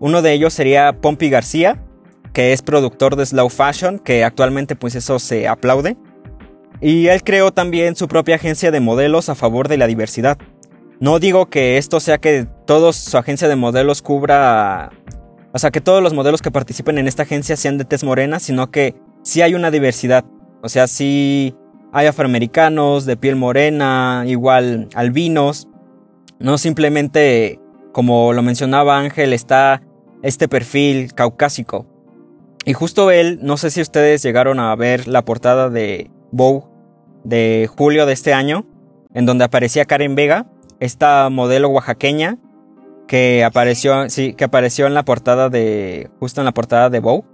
Uno 0.00 0.22
de 0.22 0.32
ellos 0.32 0.54
sería 0.54 0.94
Pompey 1.02 1.28
García, 1.28 1.84
que 2.32 2.54
es 2.54 2.62
productor 2.62 3.14
de 3.14 3.26
Slow 3.26 3.50
Fashion, 3.50 3.98
que 3.98 4.24
actualmente 4.24 4.74
pues 4.74 4.94
eso 4.94 5.18
se 5.18 5.48
aplaude. 5.48 5.98
Y 6.80 7.08
él 7.08 7.22
creó 7.22 7.52
también 7.52 7.94
su 7.94 8.08
propia 8.08 8.36
agencia 8.36 8.70
de 8.70 8.80
modelos 8.80 9.28
a 9.28 9.34
favor 9.34 9.68
de 9.68 9.76
la 9.76 9.86
diversidad. 9.86 10.38
No 11.00 11.18
digo 11.18 11.50
que 11.50 11.76
esto 11.76 12.00
sea 12.00 12.16
que 12.16 12.46
toda 12.66 12.94
su 12.94 13.18
agencia 13.18 13.48
de 13.48 13.56
modelos 13.56 14.00
cubra... 14.00 14.92
O 15.52 15.58
sea, 15.58 15.70
que 15.70 15.82
todos 15.82 16.02
los 16.02 16.14
modelos 16.14 16.40
que 16.40 16.50
participen 16.50 16.96
en 16.96 17.06
esta 17.06 17.24
agencia 17.24 17.54
sean 17.58 17.76
de 17.76 17.84
tez 17.84 18.02
morena, 18.02 18.40
sino 18.40 18.70
que 18.70 18.94
sí 19.22 19.42
hay 19.42 19.54
una 19.54 19.70
diversidad. 19.70 20.24
O 20.62 20.70
sea, 20.70 20.86
sí 20.86 21.54
hay 21.92 22.06
afroamericanos 22.06 23.06
de 23.06 23.16
piel 23.16 23.36
morena, 23.36 24.24
igual 24.26 24.88
albinos. 24.94 25.68
No 26.38 26.58
simplemente, 26.58 27.60
como 27.92 28.32
lo 28.32 28.42
mencionaba 28.42 28.98
Ángel, 28.98 29.32
está 29.32 29.82
este 30.22 30.48
perfil 30.48 31.14
caucásico. 31.14 31.86
Y 32.64 32.74
justo 32.74 33.10
él, 33.10 33.38
no 33.42 33.56
sé 33.56 33.70
si 33.70 33.80
ustedes 33.80 34.22
llegaron 34.22 34.60
a 34.60 34.74
ver 34.76 35.08
la 35.08 35.24
portada 35.24 35.70
de 35.70 36.10
Vogue 36.30 36.64
de 37.24 37.68
julio 37.74 38.06
de 38.06 38.12
este 38.12 38.34
año, 38.34 38.66
en 39.14 39.26
donde 39.26 39.44
aparecía 39.44 39.86
Karen 39.86 40.14
Vega, 40.14 40.46
esta 40.80 41.28
modelo 41.30 41.68
oaxaqueña 41.68 42.38
que 43.06 43.42
apareció, 43.42 44.10
sí, 44.10 44.34
que 44.34 44.44
apareció 44.44 44.86
en 44.86 44.94
la 44.94 45.04
portada 45.04 45.48
de, 45.48 46.10
justo 46.20 46.40
en 46.40 46.44
la 46.44 46.52
portada 46.52 46.90
de 46.90 47.00
Vogue. 47.00 47.26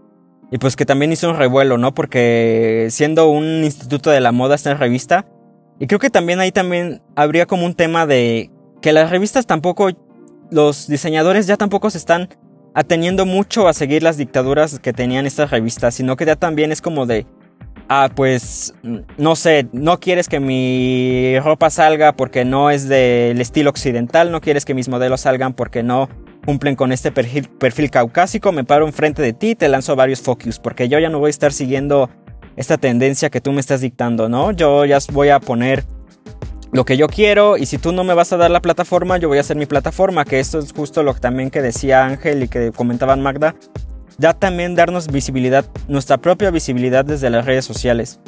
Y 0.51 0.59
pues 0.59 0.77
que 0.77 0.87
también 0.87 1.13
hizo 1.13 1.31
un 1.31 1.37
revuelo, 1.37 1.79
¿no? 1.79 1.95
Porque 1.95 2.89
siendo 2.91 3.29
un 3.29 3.65
instituto 3.65 4.11
de 4.11 4.21
la 4.21 4.33
moda 4.33 4.55
esta 4.55 4.75
revista. 4.75 5.27
Y 5.81 5.87
creo 5.87 5.99
que 5.99 6.11
también 6.11 6.41
ahí 6.41 6.53
también 6.53 7.03
habría 7.17 7.47
como 7.47 7.67
un 7.67 7.75
tema 7.75 8.07
de 8.07 8.51
que 8.81 8.93
las 8.93 9.11
revistas 9.11 9.47
tampoco, 9.47 9.91
los 10.51 10.87
diseñadores 10.87 11.47
ya 11.47 11.57
tampoco 11.57 11.91
se 11.91 11.99
están 11.99 12.29
ateniendo 12.75 13.25
mucho 13.25 13.69
a 13.69 13.73
seguir 13.73 14.03
las 14.03 14.17
dictaduras 14.17 14.79
que 14.81 14.93
tenían 14.93 15.27
estas 15.27 15.51
revistas, 15.51 15.95
sino 15.95 16.17
que 16.17 16.27
ya 16.27 16.37
también 16.37 16.73
es 16.73 16.83
como 16.83 17.07
de, 17.07 17.27
ah, 17.89 18.11
pues, 18.15 18.75
no 19.17 19.37
sé, 19.37 19.69
no 19.73 20.01
quieres 20.01 20.29
que 20.29 20.41
mi 20.41 21.39
ropa 21.41 21.71
salga 21.71 22.13
porque 22.13 22.45
no 22.45 22.71
es 22.71 22.89
del 22.89 23.41
estilo 23.41 23.71
occidental, 23.71 24.33
no 24.33 24.41
quieres 24.41 24.65
que 24.65 24.75
mis 24.75 24.89
modelos 24.89 25.23
salgan 25.23 25.55
porque 25.55 25.83
no 25.83 26.09
cumplen 26.45 26.77
con 26.77 26.93
este 26.93 27.11
perfil, 27.13 27.91
caucásico, 27.91 28.53
me 28.53 28.65
paro 28.65 28.87
enfrente 28.87 29.23
de 29.23 29.33
ti 29.33 29.51
y 29.51 29.55
te 29.55 29.69
lanzo 29.69 29.97
varios 29.97 30.21
focus, 30.21 30.59
porque 30.59 30.89
yo 30.89 30.99
ya 30.99 31.09
no 31.09 31.19
voy 31.19 31.29
a 31.29 31.31
estar 31.31 31.53
siguiendo 31.53 32.11
esta 32.57 32.79
tendencia 32.79 33.31
que 33.31 33.41
tú 33.41 33.53
me 33.53 33.61
estás 33.61 33.81
dictando, 33.81 34.29
¿no? 34.29 34.53
Yo 34.53 34.85
ya 34.85 34.99
voy 35.13 35.31
a 35.31 35.41
poner 35.41 35.85
lo 36.73 36.85
que 36.85 36.97
yo 36.97 37.09
quiero 37.09 37.57
y 37.57 37.67
si 37.67 37.79
tú 37.79 37.93
no 37.93 38.05
me 38.05 38.15
vas 38.15 38.33
a 38.33 38.37
dar 38.37 38.51
la 38.51 38.61
plataforma, 38.61 39.17
yo 39.19 39.29
voy 39.29 39.39
a 39.39 39.41
hacer 39.43 39.57
mi 39.57 39.67
plataforma, 39.67 40.25
que 40.25 40.41
esto 40.41 40.59
es 40.59 40.73
justo 40.73 41.03
lo 41.03 41.15
que 41.15 41.21
también 41.21 41.51
que 41.51 41.63
decía 41.63 42.05
Ángel 42.05 42.43
y 42.43 42.49
que 42.49 42.73
comentaban 42.73 43.23
Magda, 43.23 43.55
ya 44.19 44.35
también 44.35 44.75
darnos 44.75 45.09
visibilidad, 45.09 45.65
nuestra 45.89 46.19
propia 46.19 46.51
visibilidad 46.51 47.05
desde 47.05 47.31
las 47.31 47.45
redes 47.45 47.65
sociales. 47.65 48.21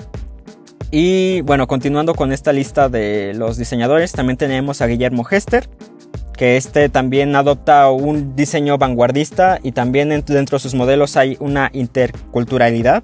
Y 0.90 1.40
bueno, 1.42 1.66
continuando 1.66 2.14
con 2.14 2.32
esta 2.32 2.52
lista 2.52 2.88
de 2.88 3.34
los 3.34 3.56
diseñadores, 3.56 4.12
también 4.12 4.36
tenemos 4.36 4.80
a 4.80 4.86
Guillermo 4.86 5.26
Hester, 5.28 5.68
que 6.36 6.56
este 6.56 6.88
también 6.88 7.34
adopta 7.34 7.90
un 7.90 8.36
diseño 8.36 8.78
vanguardista 8.78 9.58
y 9.62 9.72
también 9.72 10.08
dentro 10.08 10.56
de 10.56 10.60
sus 10.60 10.74
modelos 10.74 11.16
hay 11.16 11.36
una 11.40 11.70
interculturalidad. 11.72 13.02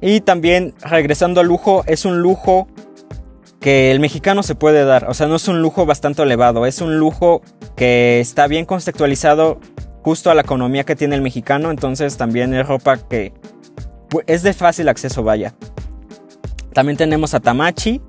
Y 0.00 0.20
también 0.20 0.74
regresando 0.82 1.40
al 1.40 1.46
lujo, 1.46 1.84
es 1.86 2.04
un 2.04 2.20
lujo 2.20 2.68
que 3.60 3.90
el 3.90 4.00
mexicano 4.00 4.42
se 4.42 4.54
puede 4.54 4.84
dar. 4.84 5.08
O 5.08 5.14
sea, 5.14 5.26
no 5.26 5.36
es 5.36 5.48
un 5.48 5.62
lujo 5.62 5.86
bastante 5.86 6.22
elevado, 6.22 6.66
es 6.66 6.80
un 6.80 6.98
lujo 6.98 7.42
que 7.76 8.20
está 8.20 8.46
bien 8.46 8.66
contextualizado 8.66 9.58
justo 10.02 10.30
a 10.30 10.34
la 10.34 10.42
economía 10.42 10.84
que 10.84 10.96
tiene 10.96 11.16
el 11.16 11.22
mexicano. 11.22 11.70
Entonces 11.70 12.16
también 12.16 12.54
es 12.54 12.66
ropa 12.66 12.98
que 12.98 13.32
es 14.26 14.42
de 14.42 14.52
fácil 14.52 14.88
acceso, 14.88 15.22
vaya. 15.22 15.54
También 16.72 16.98
tenemos 16.98 17.32
a 17.32 17.40
Tamachi, 17.40 18.02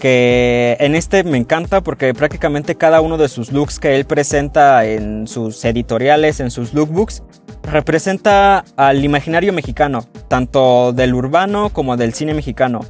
que 0.00 0.76
en 0.80 0.94
este 0.94 1.24
me 1.24 1.38
encanta 1.38 1.80
porque 1.80 2.12
prácticamente 2.14 2.74
cada 2.74 3.00
uno 3.00 3.16
de 3.16 3.28
sus 3.28 3.52
looks 3.52 3.78
que 3.78 3.96
él 3.96 4.04
presenta 4.04 4.84
en 4.84 5.26
sus 5.26 5.64
editoriales, 5.64 6.40
en 6.40 6.50
sus 6.50 6.74
lookbooks, 6.74 7.22
representa 7.62 8.64
al 8.76 9.04
imaginario 9.04 9.52
mexicano, 9.52 10.04
tanto 10.28 10.92
del 10.92 11.14
urbano 11.14 11.70
como 11.70 11.96
del 11.96 12.14
cine 12.14 12.34
mexicano. 12.34 12.80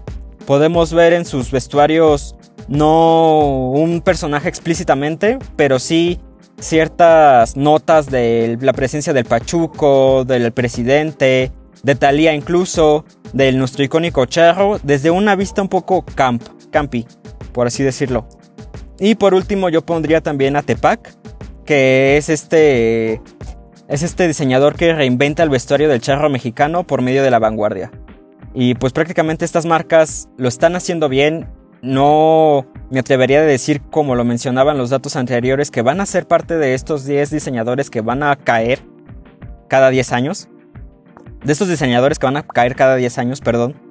Podemos 0.46 0.92
ver 0.92 1.12
en 1.12 1.24
sus 1.24 1.50
vestuarios 1.50 2.36
no 2.68 3.70
un 3.70 4.00
personaje 4.00 4.48
explícitamente, 4.48 5.38
pero 5.56 5.78
sí 5.78 6.20
ciertas 6.58 7.56
notas 7.56 8.10
de 8.10 8.58
la 8.60 8.72
presencia 8.72 9.12
del 9.12 9.24
Pachuco, 9.24 10.24
del 10.24 10.52
presidente, 10.52 11.52
de 11.82 11.94
Talía 11.94 12.34
incluso, 12.34 13.04
del 13.32 13.58
nuestro 13.58 13.84
icónico 13.84 14.24
charro, 14.26 14.80
desde 14.82 15.10
una 15.10 15.36
vista 15.36 15.62
un 15.62 15.68
poco 15.68 16.04
camp, 16.04 16.42
campi, 16.76 17.06
por 17.54 17.66
así 17.66 17.82
decirlo. 17.82 18.28
Y 18.98 19.14
por 19.14 19.32
último 19.32 19.70
yo 19.70 19.80
pondría 19.80 20.20
también 20.20 20.56
a 20.56 20.62
Tepac, 20.62 21.16
que 21.64 22.18
es 22.18 22.28
este 22.28 23.22
es 23.88 24.02
este 24.02 24.28
diseñador 24.28 24.76
que 24.76 24.92
reinventa 24.92 25.42
el 25.42 25.48
vestuario 25.48 25.88
del 25.88 26.02
charro 26.02 26.28
mexicano 26.28 26.86
por 26.86 27.00
medio 27.00 27.22
de 27.22 27.30
la 27.30 27.38
vanguardia. 27.38 27.90
Y 28.52 28.74
pues 28.74 28.92
prácticamente 28.92 29.46
estas 29.46 29.64
marcas 29.64 30.28
lo 30.36 30.48
están 30.48 30.76
haciendo 30.76 31.08
bien. 31.08 31.48
No 31.80 32.66
me 32.90 32.98
atrevería 33.00 33.38
a 33.38 33.42
decir, 33.42 33.80
como 33.90 34.14
lo 34.14 34.24
mencionaban 34.24 34.76
los 34.76 34.90
datos 34.90 35.16
anteriores, 35.16 35.70
que 35.70 35.80
van 35.80 36.02
a 36.02 36.06
ser 36.06 36.26
parte 36.26 36.58
de 36.58 36.74
estos 36.74 37.06
10 37.06 37.30
diseñadores 37.30 37.88
que 37.88 38.02
van 38.02 38.22
a 38.22 38.36
caer 38.36 38.80
cada 39.68 39.88
10 39.88 40.12
años 40.12 40.48
de 41.42 41.52
estos 41.52 41.68
diseñadores 41.68 42.18
que 42.18 42.26
van 42.26 42.36
a 42.36 42.42
caer 42.42 42.74
cada 42.76 42.96
10 42.96 43.16
años, 43.16 43.40
perdón. 43.40 43.85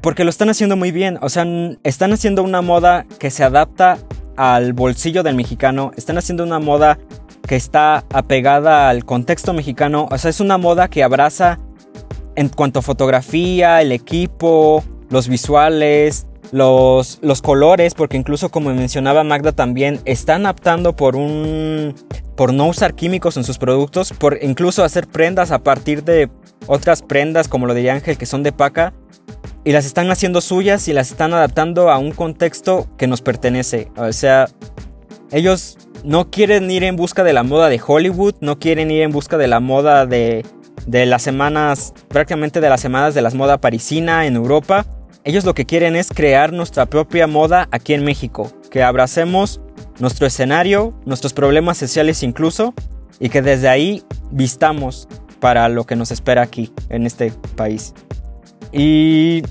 Porque 0.00 0.24
lo 0.24 0.30
están 0.30 0.50
haciendo 0.50 0.76
muy 0.76 0.92
bien, 0.92 1.18
o 1.22 1.28
sea, 1.28 1.46
están 1.82 2.12
haciendo 2.12 2.42
una 2.42 2.62
moda 2.62 3.06
que 3.18 3.30
se 3.30 3.44
adapta 3.44 3.98
al 4.36 4.72
bolsillo 4.72 5.22
del 5.22 5.34
mexicano, 5.34 5.92
están 5.96 6.18
haciendo 6.18 6.44
una 6.44 6.58
moda 6.58 6.98
que 7.46 7.56
está 7.56 8.04
apegada 8.12 8.88
al 8.88 9.04
contexto 9.04 9.52
mexicano, 9.52 10.08
o 10.10 10.18
sea, 10.18 10.30
es 10.30 10.40
una 10.40 10.58
moda 10.58 10.88
que 10.88 11.02
abraza 11.02 11.58
en 12.34 12.48
cuanto 12.48 12.80
a 12.80 12.82
fotografía, 12.82 13.80
el 13.80 13.92
equipo, 13.92 14.84
los 15.08 15.28
visuales, 15.28 16.26
los, 16.52 17.18
los 17.22 17.42
colores, 17.42 17.94
porque 17.94 18.16
incluso 18.16 18.50
como 18.50 18.72
mencionaba 18.74 19.24
Magda 19.24 19.52
también, 19.52 20.00
están 20.04 20.46
optando 20.46 20.94
por 20.94 21.16
un 21.16 21.94
por 22.36 22.52
no 22.52 22.66
usar 22.66 22.94
químicos 22.94 23.38
en 23.38 23.44
sus 23.44 23.56
productos, 23.56 24.12
por 24.12 24.38
incluso 24.42 24.84
hacer 24.84 25.06
prendas 25.06 25.52
a 25.52 25.60
partir 25.60 26.04
de 26.04 26.28
otras 26.66 27.00
prendas, 27.00 27.48
como 27.48 27.66
lo 27.66 27.72
diría 27.72 27.94
Ángel, 27.94 28.18
que 28.18 28.26
son 28.26 28.42
de 28.42 28.52
paca, 28.52 28.92
y 29.66 29.72
las 29.72 29.84
están 29.84 30.12
haciendo 30.12 30.40
suyas 30.40 30.86
y 30.86 30.92
las 30.92 31.10
están 31.10 31.34
adaptando 31.34 31.90
a 31.90 31.98
un 31.98 32.12
contexto 32.12 32.86
que 32.96 33.08
nos 33.08 33.20
pertenece. 33.20 33.90
O 33.96 34.12
sea, 34.12 34.46
ellos 35.32 35.76
no 36.04 36.30
quieren 36.30 36.70
ir 36.70 36.84
en 36.84 36.94
busca 36.94 37.24
de 37.24 37.32
la 37.32 37.42
moda 37.42 37.68
de 37.68 37.80
Hollywood, 37.84 38.36
no 38.40 38.60
quieren 38.60 38.92
ir 38.92 39.02
en 39.02 39.10
busca 39.10 39.36
de 39.36 39.48
la 39.48 39.58
moda 39.58 40.06
de, 40.06 40.46
de 40.86 41.04
las 41.04 41.22
semanas, 41.22 41.94
prácticamente 42.06 42.60
de 42.60 42.70
las 42.70 42.80
semanas 42.80 43.14
de 43.14 43.22
las 43.22 43.34
moda 43.34 43.60
parisina 43.60 44.26
en 44.26 44.36
Europa. 44.36 44.86
Ellos 45.24 45.44
lo 45.44 45.52
que 45.52 45.66
quieren 45.66 45.96
es 45.96 46.10
crear 46.10 46.52
nuestra 46.52 46.86
propia 46.86 47.26
moda 47.26 47.66
aquí 47.72 47.92
en 47.92 48.04
México, 48.04 48.52
que 48.70 48.84
abracemos 48.84 49.60
nuestro 49.98 50.28
escenario, 50.28 50.94
nuestros 51.06 51.32
problemas 51.32 51.76
sociales 51.76 52.22
incluso, 52.22 52.72
y 53.18 53.30
que 53.30 53.42
desde 53.42 53.68
ahí 53.68 54.04
vistamos 54.30 55.08
para 55.40 55.68
lo 55.68 55.86
que 55.86 55.96
nos 55.96 56.12
espera 56.12 56.42
aquí, 56.42 56.72
en 56.88 57.04
este 57.04 57.32
país. 57.56 57.94
Y 58.78 59.42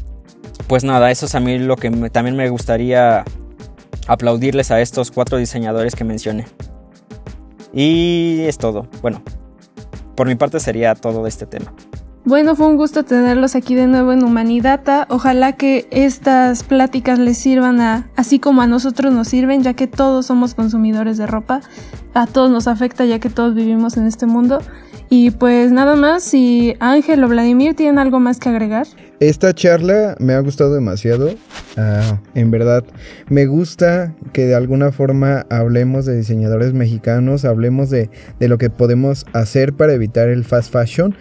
pues 0.67 0.83
nada, 0.83 1.09
eso 1.09 1.25
es 1.25 1.33
a 1.33 1.39
mí 1.39 1.57
lo 1.57 1.77
que 1.77 1.89
también 2.11 2.35
me 2.35 2.47
gustaría 2.49 3.25
aplaudirles 4.07 4.69
a 4.69 4.81
estos 4.81 5.09
cuatro 5.09 5.39
diseñadores 5.39 5.95
que 5.95 6.03
mencioné. 6.03 6.45
Y 7.73 8.41
es 8.41 8.59
todo. 8.59 8.87
Bueno, 9.01 9.23
por 10.15 10.27
mi 10.27 10.35
parte 10.35 10.59
sería 10.59 10.93
todo 10.93 11.23
de 11.23 11.29
este 11.29 11.47
tema. 11.47 11.73
Bueno, 12.23 12.55
fue 12.55 12.65
un 12.67 12.77
gusto 12.77 13.03
tenerlos 13.03 13.55
aquí 13.55 13.75
de 13.75 13.85
nuevo 13.85 14.11
en 14.11 14.23
Humanidata. 14.23 15.05
Ojalá 15.09 15.53
que 15.53 15.87
estas 15.91 16.63
pláticas 16.63 17.19
les 17.19 17.37
sirvan 17.37 17.81
a, 17.81 18.09
así 18.15 18.39
como 18.39 18.61
a 18.61 18.67
nosotros 18.67 19.13
nos 19.13 19.27
sirven, 19.27 19.61
ya 19.61 19.73
que 19.75 19.85
todos 19.85 20.25
somos 20.25 20.55
consumidores 20.55 21.17
de 21.17 21.27
ropa. 21.27 21.61
A 22.13 22.25
todos 22.25 22.49
nos 22.49 22.67
afecta, 22.67 23.05
ya 23.05 23.19
que 23.19 23.29
todos 23.29 23.53
vivimos 23.53 23.97
en 23.97 24.07
este 24.07 24.25
mundo. 24.25 24.59
Y 25.09 25.31
pues 25.31 25.71
nada 25.71 25.95
más, 25.95 26.23
si 26.23 26.75
Ángel 26.79 27.23
o 27.23 27.27
Vladimir 27.27 27.75
tienen 27.75 27.99
algo 27.99 28.19
más 28.19 28.39
que 28.39 28.49
agregar. 28.49 28.87
Esta 29.19 29.53
charla 29.53 30.15
me 30.19 30.33
ha 30.33 30.39
gustado 30.39 30.73
demasiado. 30.73 31.35
Ah, 31.77 32.21
en 32.35 32.51
verdad, 32.51 32.83
me 33.29 33.45
gusta 33.45 34.13
que 34.33 34.45
de 34.45 34.55
alguna 34.55 34.91
forma 34.91 35.45
hablemos 35.49 36.05
de 36.05 36.17
diseñadores 36.17 36.73
mexicanos, 36.73 37.45
hablemos 37.45 37.89
de, 37.89 38.09
de 38.39 38.47
lo 38.49 38.57
que 38.57 38.69
podemos 38.69 39.25
hacer 39.33 39.73
para 39.73 39.93
evitar 39.93 40.27
el 40.27 40.43
fast 40.43 40.71
fashion. 40.71 41.15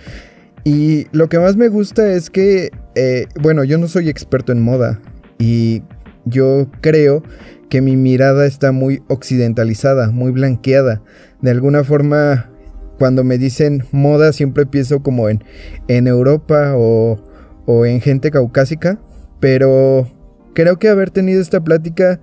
Y 0.64 1.06
lo 1.12 1.28
que 1.28 1.38
más 1.38 1.56
me 1.56 1.68
gusta 1.68 2.12
es 2.12 2.30
que, 2.30 2.70
eh, 2.96 3.26
bueno, 3.40 3.62
yo 3.64 3.78
no 3.78 3.86
soy 3.86 4.08
experto 4.08 4.50
en 4.50 4.60
moda 4.60 5.00
y 5.38 5.82
yo 6.24 6.68
creo 6.80 7.22
que 7.68 7.80
mi 7.80 7.96
mirada 7.96 8.46
está 8.46 8.72
muy 8.72 9.02
occidentalizada, 9.08 10.10
muy 10.10 10.32
blanqueada. 10.32 11.02
De 11.42 11.50
alguna 11.50 11.84
forma, 11.84 12.50
cuando 12.98 13.24
me 13.24 13.38
dicen 13.38 13.84
moda, 13.92 14.32
siempre 14.32 14.66
pienso 14.66 15.02
como 15.02 15.28
en, 15.28 15.44
en 15.86 16.06
Europa 16.06 16.72
o, 16.76 17.22
o 17.66 17.86
en 17.86 18.00
gente 18.00 18.30
caucásica, 18.30 18.98
pero 19.40 20.08
creo 20.54 20.78
que 20.78 20.88
haber 20.88 21.10
tenido 21.10 21.40
esta 21.40 21.62
plática 21.62 22.20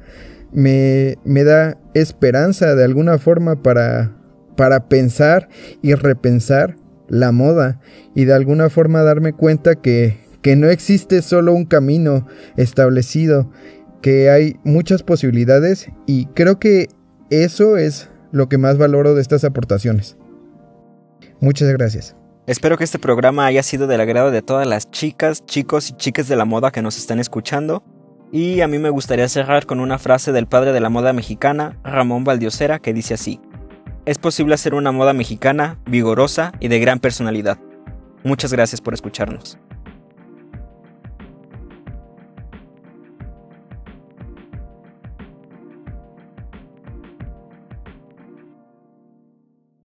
me, 0.51 1.17
me 1.23 1.43
da 1.43 1.77
esperanza 1.93 2.75
de 2.75 2.83
alguna 2.83 3.17
forma 3.17 3.61
para, 3.61 4.15
para 4.55 4.87
pensar 4.87 5.49
y 5.81 5.93
repensar 5.93 6.75
la 7.07 7.31
moda 7.31 7.79
y 8.15 8.25
de 8.25 8.33
alguna 8.33 8.69
forma 8.69 9.03
darme 9.03 9.33
cuenta 9.33 9.75
que, 9.75 10.17
que 10.41 10.55
no 10.55 10.69
existe 10.69 11.21
solo 11.21 11.53
un 11.53 11.65
camino 11.65 12.27
establecido, 12.57 13.51
que 14.01 14.29
hay 14.29 14.59
muchas 14.63 15.03
posibilidades 15.03 15.89
y 16.07 16.25
creo 16.27 16.59
que 16.59 16.87
eso 17.29 17.77
es 17.77 18.09
lo 18.31 18.49
que 18.49 18.57
más 18.57 18.77
valoro 18.77 19.13
de 19.13 19.21
estas 19.21 19.43
aportaciones. 19.43 20.17
Muchas 21.39 21.69
gracias. 21.69 22.15
Espero 22.47 22.77
que 22.77 22.83
este 22.83 22.99
programa 22.99 23.45
haya 23.45 23.63
sido 23.63 23.87
del 23.87 24.01
agrado 24.01 24.31
de 24.31 24.41
todas 24.41 24.67
las 24.67 24.89
chicas, 24.91 25.45
chicos 25.45 25.89
y 25.89 25.93
chicas 25.93 26.27
de 26.27 26.35
la 26.35 26.45
moda 26.45 26.71
que 26.71 26.81
nos 26.81 26.97
están 26.97 27.19
escuchando. 27.19 27.83
Y 28.31 28.61
a 28.61 28.67
mí 28.67 28.79
me 28.79 28.89
gustaría 28.89 29.27
cerrar 29.27 29.65
con 29.65 29.79
una 29.79 29.99
frase 29.99 30.31
del 30.31 30.47
padre 30.47 30.71
de 30.73 30.79
la 30.79 30.89
moda 30.89 31.13
mexicana, 31.13 31.77
Ramón 31.83 32.23
Valdiosera, 32.23 32.79
que 32.79 32.93
dice 32.93 33.13
así 33.13 33.39
es 34.05 34.17
posible 34.17 34.55
hacer 34.55 34.73
una 34.73 34.91
moda 34.91 35.13
mexicana, 35.13 35.77
vigorosa 35.85 36.53
y 36.59 36.67
de 36.67 36.79
gran 36.79 36.99
personalidad. 36.99 37.57
Muchas 38.23 38.51
gracias 38.51 38.81
por 38.81 38.93
escucharnos. 38.93 39.57